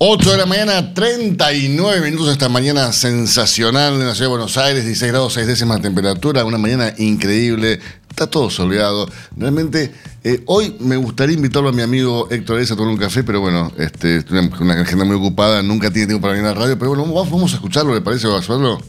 [0.00, 4.84] 8 de la mañana, 39 minutos esta mañana sensacional en la ciudad de Buenos Aires,
[4.84, 9.08] 16 grados 6 décimas de temperatura, una mañana increíble, está todo soleado.
[9.36, 9.92] Realmente,
[10.22, 13.40] eh, hoy me gustaría invitarlo a mi amigo Héctor Arias a tomar un café, pero
[13.40, 14.24] bueno, este,
[14.60, 17.28] una agenda muy ocupada, nunca tiene tiempo para venir a la radio, pero bueno, vamos,
[17.28, 18.80] vamos a escucharlo, ¿le parece, Basualdo?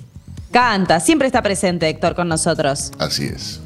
[0.51, 2.91] Canta, siempre está presente Héctor con nosotros.
[2.99, 3.61] Así es.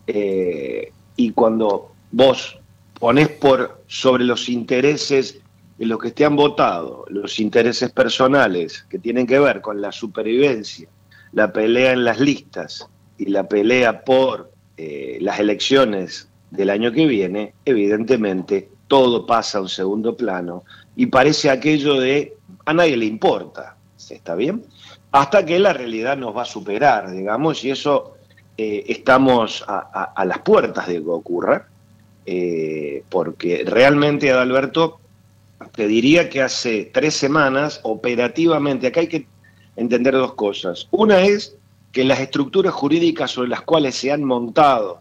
[0.07, 2.59] eh, y cuando vos
[2.99, 5.41] pones por sobre los intereses
[5.79, 9.93] de los que te han votado, los intereses personales que tienen que ver con la
[9.93, 10.89] supervivencia,
[11.33, 12.89] la pelea en las listas
[13.19, 19.63] y la pelea por eh, las elecciones del año que viene, evidentemente todo pasa a
[19.63, 20.65] un segundo plano
[20.97, 23.77] y parece aquello de a nadie le importa,
[24.11, 24.65] ¿está bien?
[25.11, 28.15] Hasta que la realidad nos va a superar, digamos, y eso
[28.57, 31.69] eh, estamos a, las puertas de que ocurra,
[32.25, 35.01] eh, porque realmente, Adalberto,
[35.75, 39.27] te diría que hace tres semanas, operativamente, acá hay que
[39.77, 40.89] entender dos cosas.
[40.91, 41.57] Una es
[41.93, 45.01] que las estructuras jurídicas sobre las cuales se han montado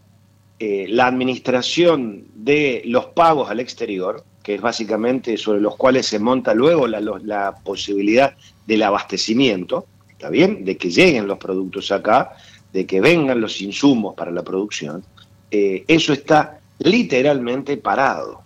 [0.60, 6.20] eh, la administración de los pagos al exterior, que es básicamente sobre los cuales se
[6.20, 8.36] monta luego la, posibilidad
[8.66, 10.66] del abastecimiento, ¿está bien?
[10.66, 12.36] De que lleguen los productos acá,
[12.74, 15.04] de que vengan los insumos para la producción,
[15.52, 18.42] eh, eso está literalmente parado.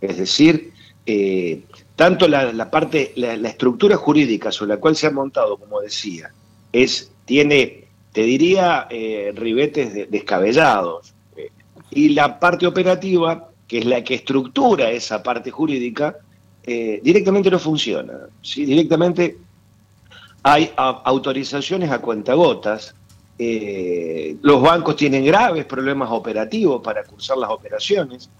[0.00, 0.72] Es decir,
[1.06, 1.62] eh,
[1.96, 6.30] tanto la, parte, la, estructura jurídica sobre la cual se ha montado, como decía,
[6.72, 8.86] es, tiene, te diría,
[9.34, 11.14] ribetes descabellados,
[11.90, 16.16] y la parte operativa, que es la que estructura esa parte jurídica,
[16.64, 18.14] eh, directamente no funciona.
[18.40, 18.64] ¿sí?
[18.64, 19.36] Directamente
[20.42, 22.94] hay autorizaciones a cuentagotas,
[23.38, 28.30] eh, los bancos tienen graves problemas operativos para cursar las operaciones.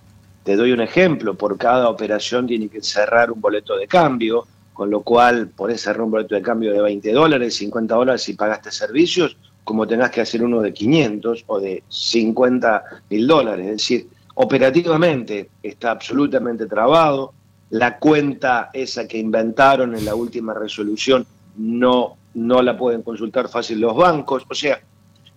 [0.43, 4.91] Te doy un ejemplo, por cada operación tiene que cerrar un boleto de cambio, con
[4.91, 8.71] lo cual podés cerrar un boleto de cambio de 20 dólares, 50 dólares si pagaste
[8.71, 13.67] servicios, como tengas que hacer uno de 500 o de 50 mil dólares.
[13.67, 14.09] Es decir,
[14.41, 17.35] operativamente está absolutamente trabado.
[17.71, 21.27] La cuenta esa que inventaron en la última resolución
[21.57, 24.45] no, no la pueden consultar fácil los bancos.
[24.49, 24.81] O sea,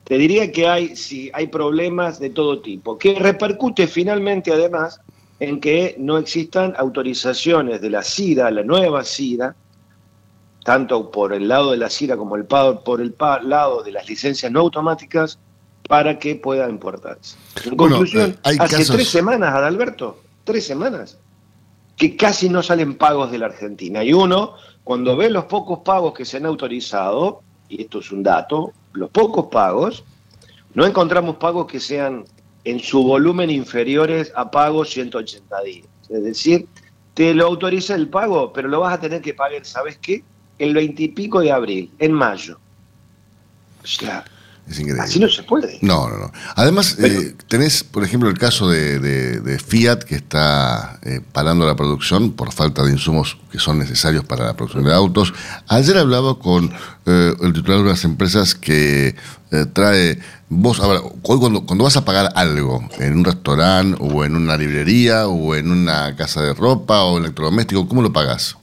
[0.04, 5.02] te diría que hay, si hay problemas de todo tipo, que repercute finalmente además
[5.40, 9.56] en que no existan autorizaciones de la SIDA, la nueva SIDA,
[10.64, 14.52] tanto por el lado de la CIRA como el, por el lado de las licencias
[14.52, 15.40] no automáticas,
[15.92, 17.36] para que pueda importarse.
[17.66, 21.18] En conclusión, eh, hace tres semanas, Adalberto, tres semanas,
[21.98, 24.02] que casi no salen pagos de la Argentina.
[24.02, 24.54] Y uno,
[24.86, 29.10] cuando ve los pocos pagos que se han autorizado, y esto es un dato, los
[29.10, 30.06] pocos pagos,
[30.76, 32.24] no encontramos pagos que sean
[32.64, 35.88] en su volumen inferiores a pagos 180 días.
[36.08, 36.70] Es decir,
[37.16, 40.24] te lo autoriza el pago, pero lo vas a tener que pagar, ¿sabes qué?
[40.58, 42.60] el veintipico de abril, en mayo.
[43.84, 44.24] O sea,
[44.72, 45.04] es increíble.
[45.04, 45.78] Así no se puede.
[45.82, 46.32] No, no, no.
[46.56, 52.32] Además, eh, tenés, por ejemplo, el caso de, Fiat que está eh, parando la producción
[52.32, 55.34] por falta de insumos que son necesarios para la producción de autos.
[55.68, 56.72] Ayer hablaba con
[57.06, 59.16] eh, el titular de unas empresas que
[59.74, 60.18] trae.
[60.48, 64.56] Vos, ahora, hoy cuando, cuando vas a pagar algo en un restaurante o en una
[64.56, 68.58] librería o en una casa de ropa o electrodoméstico, ¿cómo lo pagas?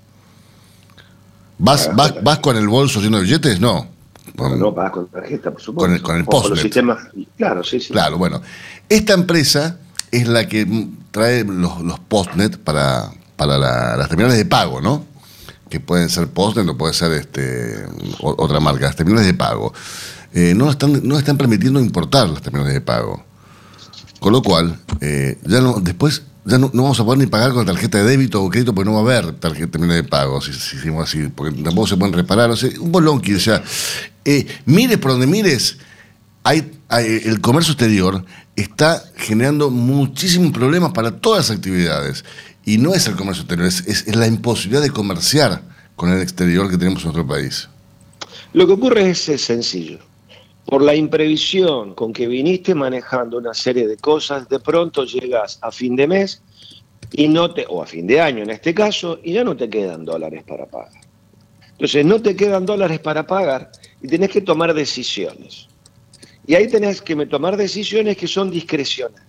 [1.58, 3.60] ¿Vas, vas, vas con el bolso lleno de billetes?
[3.60, 3.97] No.
[4.38, 5.86] No, vas con tarjeta, por supuesto.
[5.86, 6.72] Con el, con el postnet.
[7.36, 7.92] claro, sí, sí.
[7.92, 8.40] Claro, bueno.
[8.88, 9.78] Esta empresa
[10.10, 10.66] es la que
[11.10, 15.04] trae los, los postnet para, para las terminales de pago, ¿no?
[15.68, 17.86] que pueden ser Postnet o puede ser este,
[18.20, 19.72] otra marca, las terminales de pago,
[20.32, 23.24] eh, no, están, no están permitiendo importar las terminales de pago.
[24.20, 27.52] Con lo cual, eh, ya no, después ya no, no vamos a poder ni pagar
[27.52, 30.40] con tarjeta de débito o crédito porque no va a haber tarjeta terminal de pago,
[30.40, 32.50] si, si hicimos así, porque tampoco se pueden reparar.
[32.50, 33.62] O sea, un bolonqui, o sea,
[34.30, 35.78] eh, mires por donde mires,
[36.44, 38.22] el comercio exterior
[38.56, 42.26] está generando muchísimos problemas para todas las actividades.
[42.66, 45.62] Y no es el comercio exterior, es, la imposibilidad de comerciar
[45.96, 47.70] con el exterior que tenemos en nuestro país.
[48.52, 49.98] Lo que ocurre es, sencillo.
[50.66, 55.72] Por la imprevisión con que viniste manejando una serie de cosas, de pronto llegas a
[55.72, 56.42] fin de mes
[57.12, 60.44] y o a fin de año en este caso, y ya no te quedan dólares
[60.46, 60.97] para pagar.
[61.78, 63.70] Entonces no te quedan dólares para pagar
[64.02, 65.68] y tenés que tomar decisiones.
[66.44, 69.22] Y ahí tenés que tomar decisiones que son discrecionales.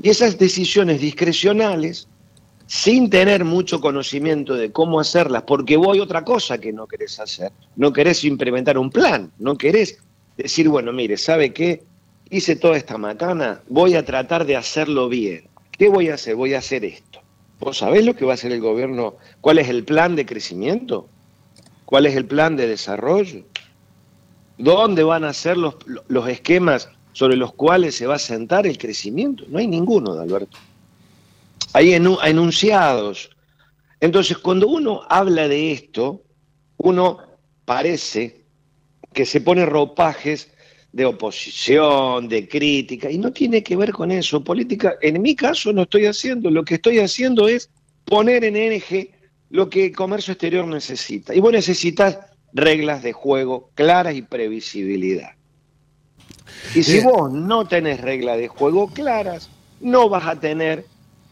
[0.00, 2.06] Y esas decisiones discrecionales,
[2.68, 7.50] sin tener mucho conocimiento de cómo hacerlas, porque voy otra cosa que no querés hacer,
[7.74, 9.98] no querés implementar un plan, no querés
[10.36, 11.82] decir, bueno, mire, ¿sabe qué?
[12.30, 15.48] Hice toda esta macana, voy a tratar de hacerlo bien.
[15.72, 16.36] ¿Qué voy a hacer?
[16.36, 17.20] Voy a hacer esto.
[17.58, 19.16] ¿Vos sabés lo que va a hacer el gobierno?
[19.40, 21.08] ¿Cuál es el plan de crecimiento?
[21.86, 23.44] ¿Cuál es el plan de desarrollo?
[24.58, 25.76] ¿Dónde van a ser los,
[26.08, 29.44] los esquemas sobre los cuales se va a sentar el crecimiento?
[29.48, 30.58] No hay ninguno, Alberto.
[31.72, 33.30] Hay enu- enunciados.
[34.00, 36.22] Entonces, cuando uno habla de esto,
[36.78, 37.18] uno
[37.64, 38.44] parece
[39.12, 40.50] que se pone ropajes
[40.92, 44.42] de oposición, de crítica, y no tiene que ver con eso.
[44.42, 47.70] Política, en mi caso no estoy haciendo, lo que estoy haciendo es
[48.06, 49.12] poner en eje
[49.50, 51.34] lo que el comercio exterior necesita.
[51.34, 52.18] Y vos necesitas
[52.52, 55.30] reglas de juego claras y previsibilidad.
[56.74, 59.48] Y si vos no tenés reglas de juego claras,
[59.80, 60.84] no vas a tener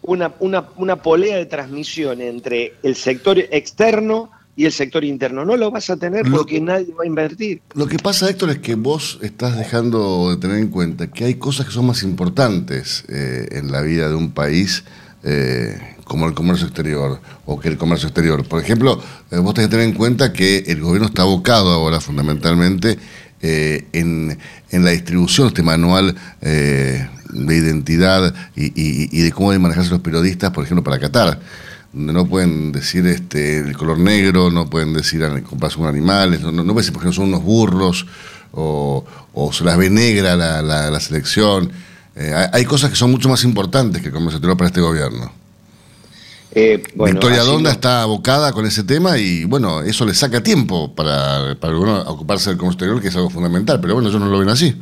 [0.02, 5.44] una, una, una polea de transmisión entre el sector externo y el sector interno.
[5.44, 7.60] No lo vas a tener Lo- porque nadie va a invertir.
[7.74, 11.34] Lo que pasa, Héctor, es que vos estás dejando de tener en cuenta que hay
[11.34, 14.84] cosas que son más importantes eh, en la vida de un país,
[15.24, 18.44] eh, como el comercio exterior, o que el comercio exterior.
[18.46, 19.00] Por ejemplo,
[19.30, 22.98] eh, vos tenés que tener en cuenta que el gobierno está abocado ahora fundamentalmente
[23.42, 24.38] eh, en,
[24.70, 30.50] en la distribución este manual eh, de identidad y, de cómo deben manejarse los periodistas,
[30.52, 31.40] por ejemplo, para Qatar
[31.92, 36.64] donde no pueden decir este el color negro, no pueden decir con animales, no, no,
[36.64, 38.04] no pueden decir, por ejemplo, son unos burros,
[38.52, 41.70] o, o se las ve negra la, la- selección.
[42.16, 45.30] Eh, hay cosas que son mucho más importantes que el comercio exterior para este gobierno.
[46.56, 50.42] Eh, bueno, Victoria Donda no- está abocada con ese tema y bueno, eso le saca
[50.42, 51.52] tiempo para,
[52.06, 54.74] ocuparse del exterior, que es algo fundamental, pero bueno, ellos no lo ven así.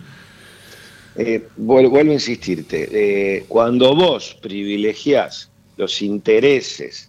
[1.16, 7.08] Eh, vuel- vuelvo a insistirte, eh, cuando vos privilegiás los intereses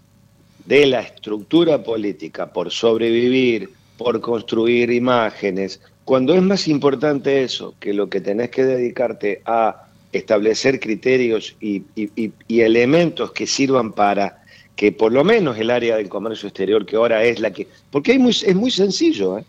[0.66, 7.93] de la estructura política por sobrevivir, por construir imágenes, cuando es más importante eso que
[7.93, 13.93] lo que tenés que dedicarte a establecer criterios y, y- y- y elementos que sirvan
[13.93, 14.43] para
[14.76, 17.68] que por lo menos el área del comercio exterior, que ahora es la que...
[17.92, 19.46] Porque hay muy- es muy sencillo, ¿eh?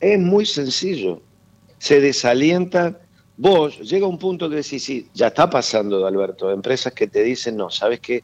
[0.00, 1.20] es muy sencillo.
[1.78, 2.96] Se desalientan.
[3.36, 7.56] Vos llega un punto que decís, sí, ya está pasando, Alberto, empresas que te dicen,
[7.56, 8.22] no, ¿sabes qué?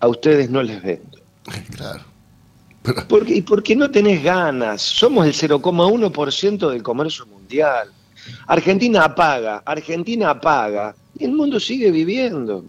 [0.00, 1.18] A ustedes no les vendo.
[1.76, 2.04] Claro.
[3.08, 4.80] Porque, y porque no tenés ganas.
[4.80, 7.88] Somos el 0,1% del comercio mundial.
[8.46, 12.64] Argentina apaga, Argentina apaga y el mundo sigue viviendo.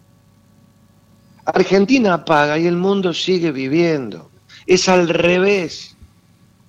[1.53, 4.29] Argentina apaga y el mundo sigue viviendo.
[4.65, 5.95] Es al revés.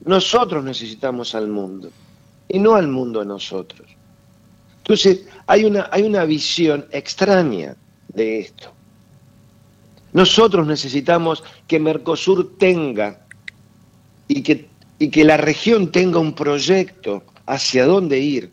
[0.05, 1.91] Nosotros necesitamos al mundo
[2.49, 3.89] y no al mundo a nosotros.
[4.79, 7.74] Entonces, hay una, hay una visión extraña
[8.09, 8.72] de esto.
[10.12, 13.26] Nosotros necesitamos que Mercosur tenga
[14.29, 14.68] y que,
[15.01, 18.53] y que la región tenga un proyecto hacia dónde ir.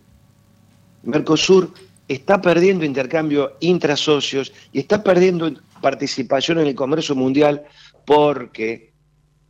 [1.03, 1.71] Mercosur
[2.07, 5.51] está perdiendo intercambio intrasocios y está perdiendo
[5.89, 7.63] participación en el comercio mundial
[8.07, 8.91] porque,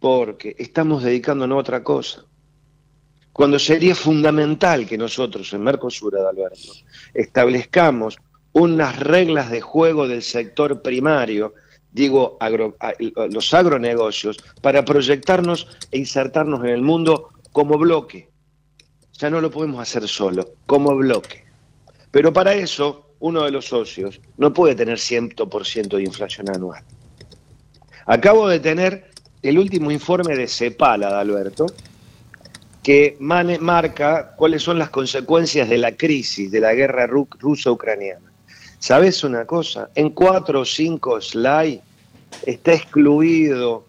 [0.02, 2.26] porque estamos dedicándonos a otra cosa.
[3.32, 6.74] Cuando sería fundamental que nosotros en Mercosur, Adalberto,
[7.14, 8.18] establezcamos
[8.52, 11.54] unas reglas de juego del sector primario,
[11.94, 12.76] digo agro-
[13.30, 18.28] los agronegocios, para proyectarnos e insertarnos en el mundo como bloque.
[19.14, 21.46] Ya no lo podemos hacer solo, como bloque.
[22.12, 26.84] Pero para eso, uno de los socios no puede tener 100% de inflación anual.
[28.06, 29.10] Acabo de tener
[29.42, 31.66] el último informe de CEPAL, Adalberto,
[32.84, 38.32] que mane- marca cuáles son las consecuencias de la crisis, de la guerra ru- ruso-ucraniana.
[38.78, 39.90] ¿Sabes una cosa?
[39.96, 41.80] En cuatro o cinco slides
[42.46, 43.86] está excluido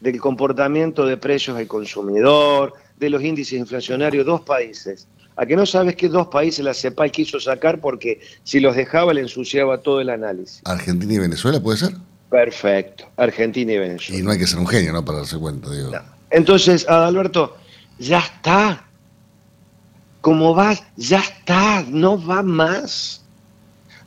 [0.00, 5.06] del comportamiento de precios del consumidor, de los índices inflacionarios, dos países.
[5.36, 9.12] A que no sabes que dos países la CEPAL quiso sacar porque si los dejaba
[9.12, 10.60] le ensuciaba todo el análisis.
[10.64, 11.94] ¿Argentina y Venezuela puede ser?
[12.30, 14.20] Perfecto, Argentina y Venezuela.
[14.20, 15.04] Y no hay que ser un genio, ¿no?
[15.04, 15.92] Para darse cuenta, digo.
[16.30, 17.56] Entonces, Adalberto,
[17.98, 18.84] ya está.
[20.20, 23.22] Como vas, ya está, no va más.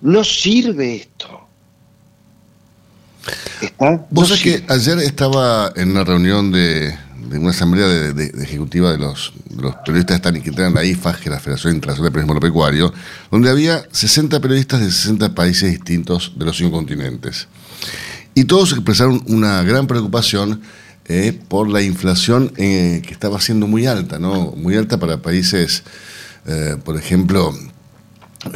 [0.02, 1.48] No sirve esto.
[3.62, 4.06] ¿Está?
[4.10, 6.98] Vos sabés que ayer estaba en una reunión de,
[7.30, 9.34] de una asamblea de, ejecutiva de los,
[9.86, 12.94] periodistas que integran la IFAG, que es la Federación Internacional de Periodismo Agropecuario,
[13.32, 17.48] donde había 60 periodistas de 60 países distintos de los cinco continentes.
[18.34, 20.62] Y todos expresaron una gran preocupación
[21.06, 24.52] eh, por la inflación eh, que estaba siendo muy alta, ¿no?
[24.52, 25.84] Muy alta para países,
[26.46, 27.54] eh, por ejemplo,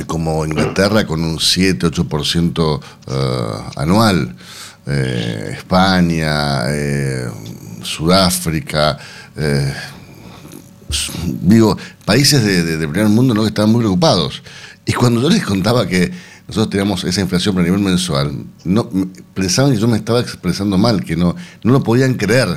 [0.06, 4.36] como Inglaterra con un 7-8% eh, anual,
[4.86, 6.64] España,
[7.84, 8.98] Sudáfrica,
[9.38, 9.74] eh,
[11.42, 13.42] digo, países de, primer mundo ¿no?
[13.42, 14.42] que estaban muy preocupados.
[14.86, 16.12] Y cuando yo les contaba que
[16.48, 18.32] nosotros teníamos esa inflación a nivel mensual,
[18.66, 18.90] no,
[19.34, 22.48] pensaban que yo me estaba expresando mal, que no, no lo podían creer.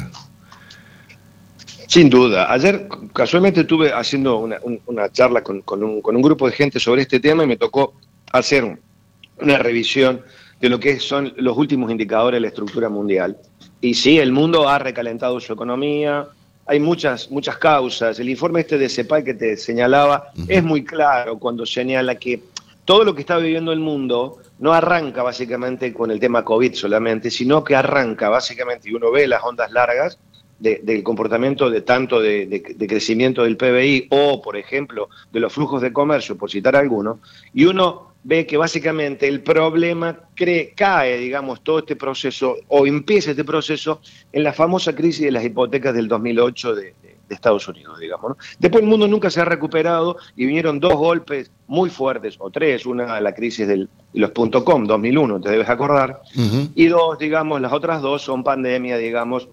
[1.86, 2.52] Sin duda.
[2.52, 7.20] Ayer casualmente estuve haciendo una, un- una charla con, un, grupo de gente sobre este
[7.20, 7.94] tema y me tocó
[8.32, 8.80] hacer un-
[9.40, 10.22] una revisión
[10.60, 13.36] de lo que son los últimos indicadores de la estructura mundial.
[13.84, 16.26] Y sí, el mundo ha recalentado su economía,
[16.64, 18.18] hay muchas, muchas causas.
[18.18, 22.40] El informe este de CEPAL que te señalaba es muy claro cuando señala que
[22.86, 27.30] todo lo que está viviendo el mundo no arranca básicamente con el tema COVID solamente,
[27.30, 30.18] sino que arranca básicamente, y uno ve las ondas largas,
[30.58, 35.40] de- del comportamiento de tanto de, de- de crecimiento del PBI o, por ejemplo, de
[35.40, 37.20] los flujos de comercio, por citar alguno,
[37.52, 43.30] y uno ve que básicamente el problema cree, cae, digamos, todo este proceso, o empieza
[43.32, 44.00] este proceso
[44.32, 48.30] en la famosa crisis de las hipotecas del 2008 de, de- de Estados Unidos, digamos.
[48.32, 48.36] ¿no?
[48.58, 52.84] Después el mundo nunca se ha recuperado y vinieron dos golpes muy fuertes, o tres,
[52.84, 54.30] una la crisis del, de los
[54.62, 56.20] .com, 2001, te debes acordar,
[56.74, 59.48] y dos, digamos, las otras dos son pandemia, digamos,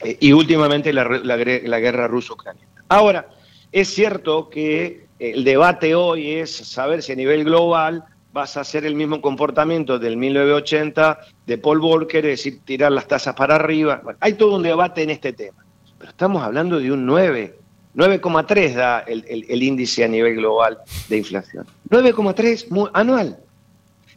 [0.00, 2.82] eh, y últimamente la, guerra ruso-ucraniana.
[2.88, 3.28] Ahora,
[3.72, 8.84] es cierto que el debate hoy es saber si a nivel global vas a hacer
[8.84, 14.02] el mismo comportamiento del 1980 de Paul Volcker, es decir, tirar las tasas para arriba.
[14.20, 15.64] Hay todo un debate en este tema,
[15.98, 17.56] pero estamos hablando de un 9,
[17.94, 21.66] 9,3 da el, índice a nivel global de inflación.
[21.90, 23.38] 9,3 mu- anual.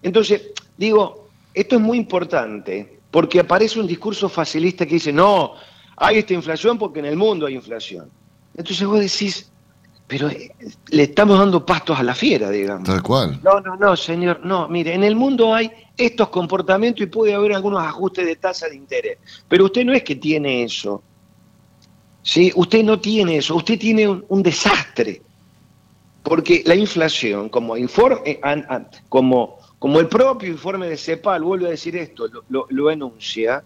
[0.01, 0.41] Entonces,
[0.78, 5.53] digo, esto es muy importante porque aparece un discurso facilista que dice, no,
[5.97, 8.10] hay esta inflación porque en el mundo hay inflación.
[8.58, 9.51] Entonces vos decís,
[10.08, 10.51] pero eh,
[10.89, 12.84] le estamos dando pastos a la fiera, digamos.
[12.88, 13.39] Tal cual.
[13.43, 17.53] No, no, no, señor, no, mire, en el mundo hay estos comportamientos y puede haber
[17.53, 21.01] algunos ajustes de tasa de interés, pero usted no es que tiene eso.
[22.22, 22.51] ¿sí?
[22.56, 25.22] Usted no tiene eso, usted tiene un, un desastre.
[26.24, 28.41] Porque la inflación, como, infor- eh,
[29.10, 33.64] como, como el propio informe de CEPAL vuelve a decir esto, lo, lo- lo enuncia,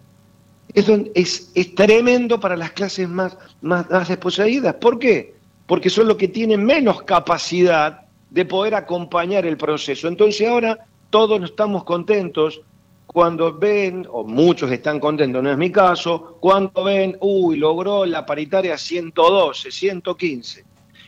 [0.74, 4.74] es, es, es tremendo para las clases más, más, más desposeídas.
[4.74, 5.39] ¿Por qué?
[5.70, 10.08] Porque son los que tienen menos capacidad de poder acompañar el proceso.
[10.08, 10.76] Entonces ahora
[11.10, 12.60] todos estamos contentos
[13.06, 18.26] cuando ven, o muchos están contentos, no es mi caso, cuando ven, uy, logró la
[18.26, 20.64] paritaria 112, 115,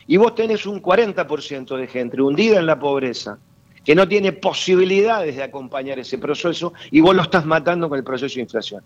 [0.07, 3.37] y vos tenés un 40% de gente hundida en la pobreza,
[3.83, 8.03] que no tiene posibilidades de acompañar ese proceso, y vos lo estás matando con el
[8.05, 8.81] proceso de inflación.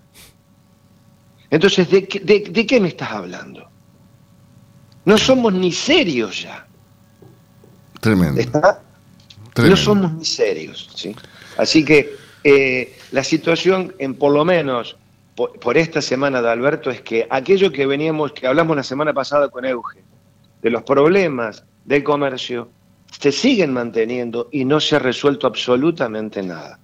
[1.51, 3.67] Entonces, ¿de, qué- de- de qué me estás hablando?
[5.07, 6.67] No somos ni serios ya.
[8.01, 8.41] Tremendo.
[8.41, 8.81] ¿está?
[9.53, 9.77] Tremendo.
[9.77, 10.89] No somos ni serios.
[10.93, 11.15] ¿sí?
[11.57, 14.97] Así que eh, la situación, en por lo menos
[15.33, 19.13] por, por esta semana de Alberto, es que aquello que veníamos, que hablamos la semana
[19.13, 20.03] pasada con Euge,
[20.61, 22.67] de los problemas del comercio,
[23.17, 26.79] se siguen manteniendo y no se ha resuelto absolutamente nada.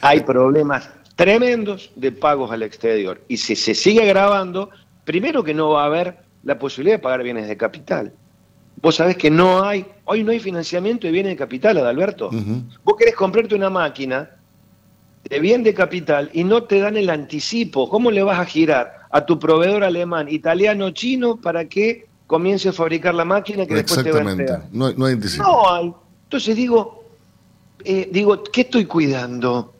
[0.00, 3.20] Hay problemas tremendos de pagos al exterior.
[3.28, 4.70] Y si se sigue agravando,
[5.04, 8.12] primero que no va a haber la posibilidad de pagar bienes de capital.
[8.82, 12.30] Vos sabés que no hay, hoy no hay financiamiento de bienes de capital, Adalberto.
[12.84, 14.30] Vos querés comprarte una máquina
[15.28, 17.88] de bien de capital y no te dan el anticipo.
[17.88, 22.72] ¿Cómo le vas a girar a tu proveedor alemán, italiano, chino para que comience a
[22.72, 24.64] fabricar la máquina que después te va a entregar?
[24.72, 25.44] No, hay- no hay anticipo.
[25.44, 25.94] No hay.
[26.24, 27.04] Entonces digo,
[27.84, 29.72] eh, digo, ¿qué estoy cuidando?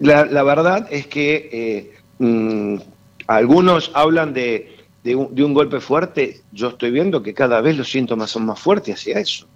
[0.00, 2.76] La, la verdad es que eh, mm,
[3.36, 6.42] algunos hablan de, de un, de un golpe fuerte.
[6.52, 9.46] Yo estoy viendo que cada vez los síntomas son más fuertes hacia eso.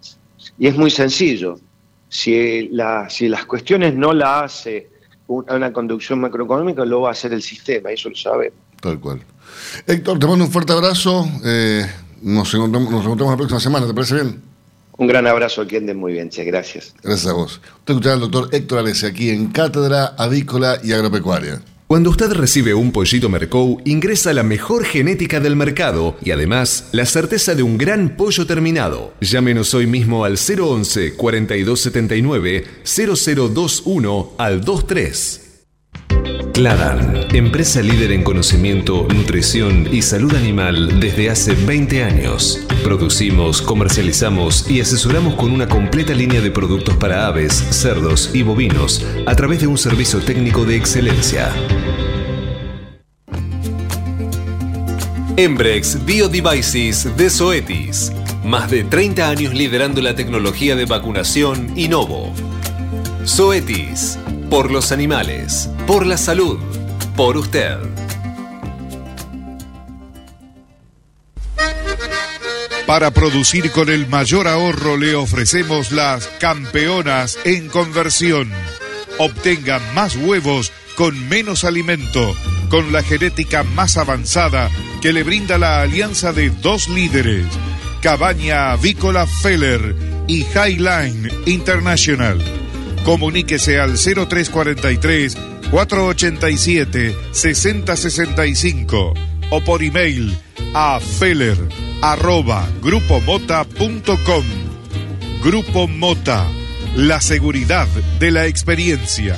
[0.58, 1.58] Y es muy sencillo.
[2.08, 4.88] Si, la- si las cuestiones no la hace
[5.26, 8.58] un- una conducción macroeconómica, lo va a hacer el sistema, eso lo sabemos.
[8.80, 9.20] Tal cual.
[9.86, 11.28] Héctor, te mando un fuerte abrazo.
[11.44, 11.84] eh,
[12.22, 14.40] nos, encontramos, nos encontramos la próxima semana, ¿te parece bien?
[14.96, 16.94] Un gran abrazo, que anden muy bien, che, gracias.
[17.02, 17.60] Gracias a vos.
[17.80, 21.60] Usted escuchará al doctor Héctor Alessi aquí en Cátedra Avícola y Agropecuaria.
[21.86, 27.04] Cuando usted recibe un pollito Mercou, ingresa la mejor genética del mercado y además la
[27.04, 29.12] certeza de un gran pollo terminado.
[29.20, 35.43] Llámenos hoy mismo al 011 4279 0021 al 23.
[36.54, 42.64] Cladan, empresa líder en conocimiento, nutrición y salud animal desde hace 20 años.
[42.84, 49.04] Producimos, comercializamos y asesoramos con una completa línea de productos para aves, cerdos y bovinos
[49.26, 51.50] a través de un servicio técnico de excelencia.
[55.36, 58.12] Embrex Biodevices de Zoetis.
[58.44, 62.32] Más de 30 años liderando la tecnología de vacunación Innovo.
[63.26, 64.18] Zoetis.
[64.50, 65.70] Por los animales.
[65.86, 66.58] Por la salud.
[67.16, 67.78] Por usted.
[72.86, 78.50] Para producir con el mayor ahorro le ofrecemos las campeonas en conversión.
[79.18, 82.36] Obtenga más huevos con menos alimento,
[82.68, 84.70] con la genética más avanzada
[85.00, 87.46] que le brinda la alianza de dos líderes,
[88.02, 89.96] Cabaña Avícola Feller
[90.28, 92.63] y Highline International.
[93.04, 95.36] Comuníquese al 0343
[95.70, 99.14] 487 6065
[99.50, 100.36] o por email
[100.74, 101.56] a feller
[102.00, 104.44] arroba grupomota.com.
[105.42, 106.46] Grupo Mota,
[106.96, 107.86] la seguridad
[108.18, 109.36] de la experiencia.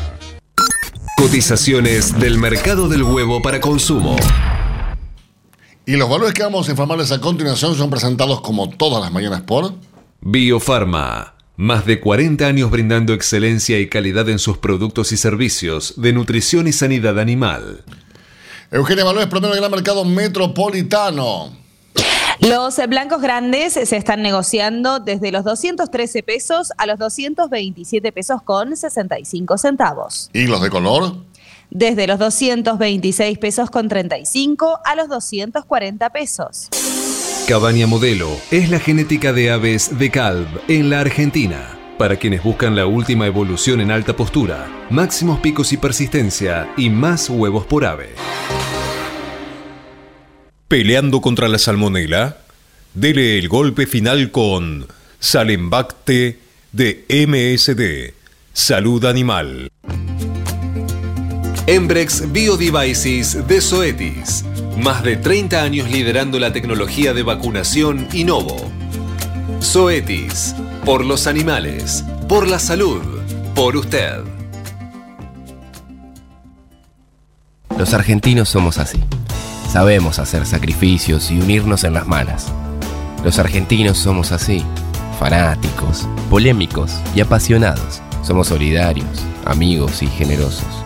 [1.17, 4.17] Cotizaciones del mercado del huevo para consumo.
[5.85, 9.43] Y los valores que vamos a informarles a continuación son presentados como todas las mañanas
[9.43, 9.75] por
[10.21, 11.36] Biofarma.
[11.59, 16.68] Más de 40 años brindando excelencia y calidad en sus productos y servicios de nutrición
[16.68, 17.82] y sanidad animal.
[18.70, 21.57] Eugenia Valores, promedio del gran mercado metropolitano.
[22.40, 28.76] Los blancos grandes se están negociando desde los 213 pesos a los 227 pesos con
[28.76, 30.28] 65 centavos.
[30.34, 31.16] ¿Y los de color?
[31.70, 36.68] Desde los 226 pesos con 35 a los 240 pesos.
[37.49, 41.78] Cabaña Modelo es la genética de aves de Calv en la Argentina.
[41.97, 47.30] Para quienes buscan la última evolución en alta postura, máximos picos y persistencia y más
[47.30, 48.09] huevos por ave.
[50.66, 52.38] Peleando contra la salmonela,
[52.94, 54.88] dele el golpe final con
[55.20, 56.40] Salembacte
[56.72, 58.12] de MSD,
[58.55, 59.70] Salud Animal.
[61.69, 64.45] Embrex Biodevices de Zoetis.
[64.79, 68.57] Más de 30 años liderando la tecnología de vacunación Innovo.
[69.61, 70.55] Zoetis.
[70.85, 72.05] Por los animales.
[72.29, 73.03] Por la salud.
[73.57, 74.21] Por usted.
[77.77, 79.03] Los argentinos somos así.
[79.69, 82.47] Sabemos hacer sacrificios y unirnos en las malas.
[83.25, 84.64] Los argentinos somos así.
[85.19, 88.01] Fanáticos, polémicos y apasionados.
[88.23, 89.09] Somos solidarios,
[89.45, 90.86] amigos y generosos.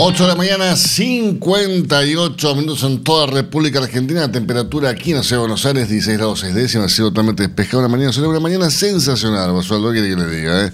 [0.00, 4.20] 8 de la mañana, 58 minutos en toda República Argentina.
[4.20, 6.92] La temperatura aquí en la ciudad de Buenos Aires, 16 grados 6 décimas.
[6.92, 7.80] Cielo totalmente despejado.
[7.80, 9.52] Una mañana, una mañana sensacional.
[9.52, 10.66] Basualdo, ¿qué quiere que le diga?
[10.66, 10.72] Eh?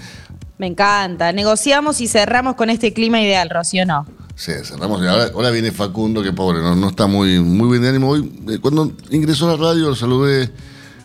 [0.59, 1.33] Me encanta.
[1.33, 4.07] Negociamos y cerramos con este clima ideal, Rocío, ¿no?
[4.37, 5.01] Sí, cerramos.
[5.01, 8.11] Ahora, ahora viene Facundo, que pobre, no, no está muy, muy bien de ánimo.
[8.11, 10.51] Hoy, eh, cuando ingresó a la radio, lo saludé.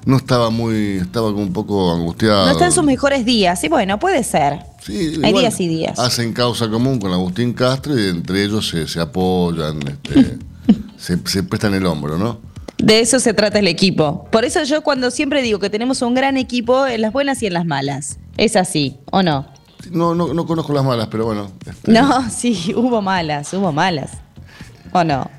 [0.05, 0.97] No estaba muy.
[0.97, 2.45] Estaba como un poco angustiado.
[2.45, 3.63] No está en sus mejores días.
[3.63, 4.59] Y bueno, puede ser.
[4.81, 5.99] Sí, Hay días y días.
[5.99, 10.37] Hacen causa común con Agustín Castro y entre ellos se, se apoyan, este,
[10.97, 12.39] se, se prestan el hombro, ¿no?
[12.77, 14.25] De eso se trata el equipo.
[14.31, 17.47] Por eso yo cuando siempre digo que tenemos un gran equipo en las buenas y
[17.47, 18.19] en las malas.
[18.37, 19.47] Es así, ¿o no?
[19.91, 21.51] No, no, no conozco las malas, pero bueno.
[21.65, 24.11] este, No, sí, hubo malas, hubo malas.
[24.93, 25.29] ¿O no?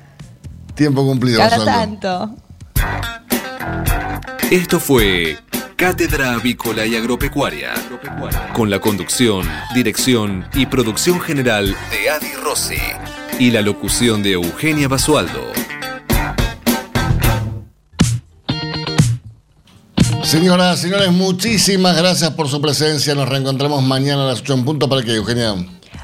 [0.75, 1.39] Tiempo cumplido.
[1.39, 2.35] Cada tanto.
[4.51, 5.37] Esto fue
[5.77, 7.73] Cátedra Avícola y Agropecuaria,
[8.51, 12.75] con la conducción, dirección y producción general de Adi Rossi
[13.39, 15.39] y la locución de Eugenia Basualdo.
[20.21, 23.15] Señoras, señores, muchísimas gracias por su presencia.
[23.15, 25.55] Nos reencontramos mañana a las 8 en punto para que Eugenia.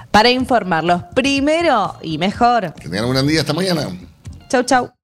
[0.10, 2.74] para informarlos primero y mejor.
[2.76, 3.41] Que tengan un buen día.
[3.41, 3.89] Hasta mañana.
[4.48, 4.97] Chau, chau.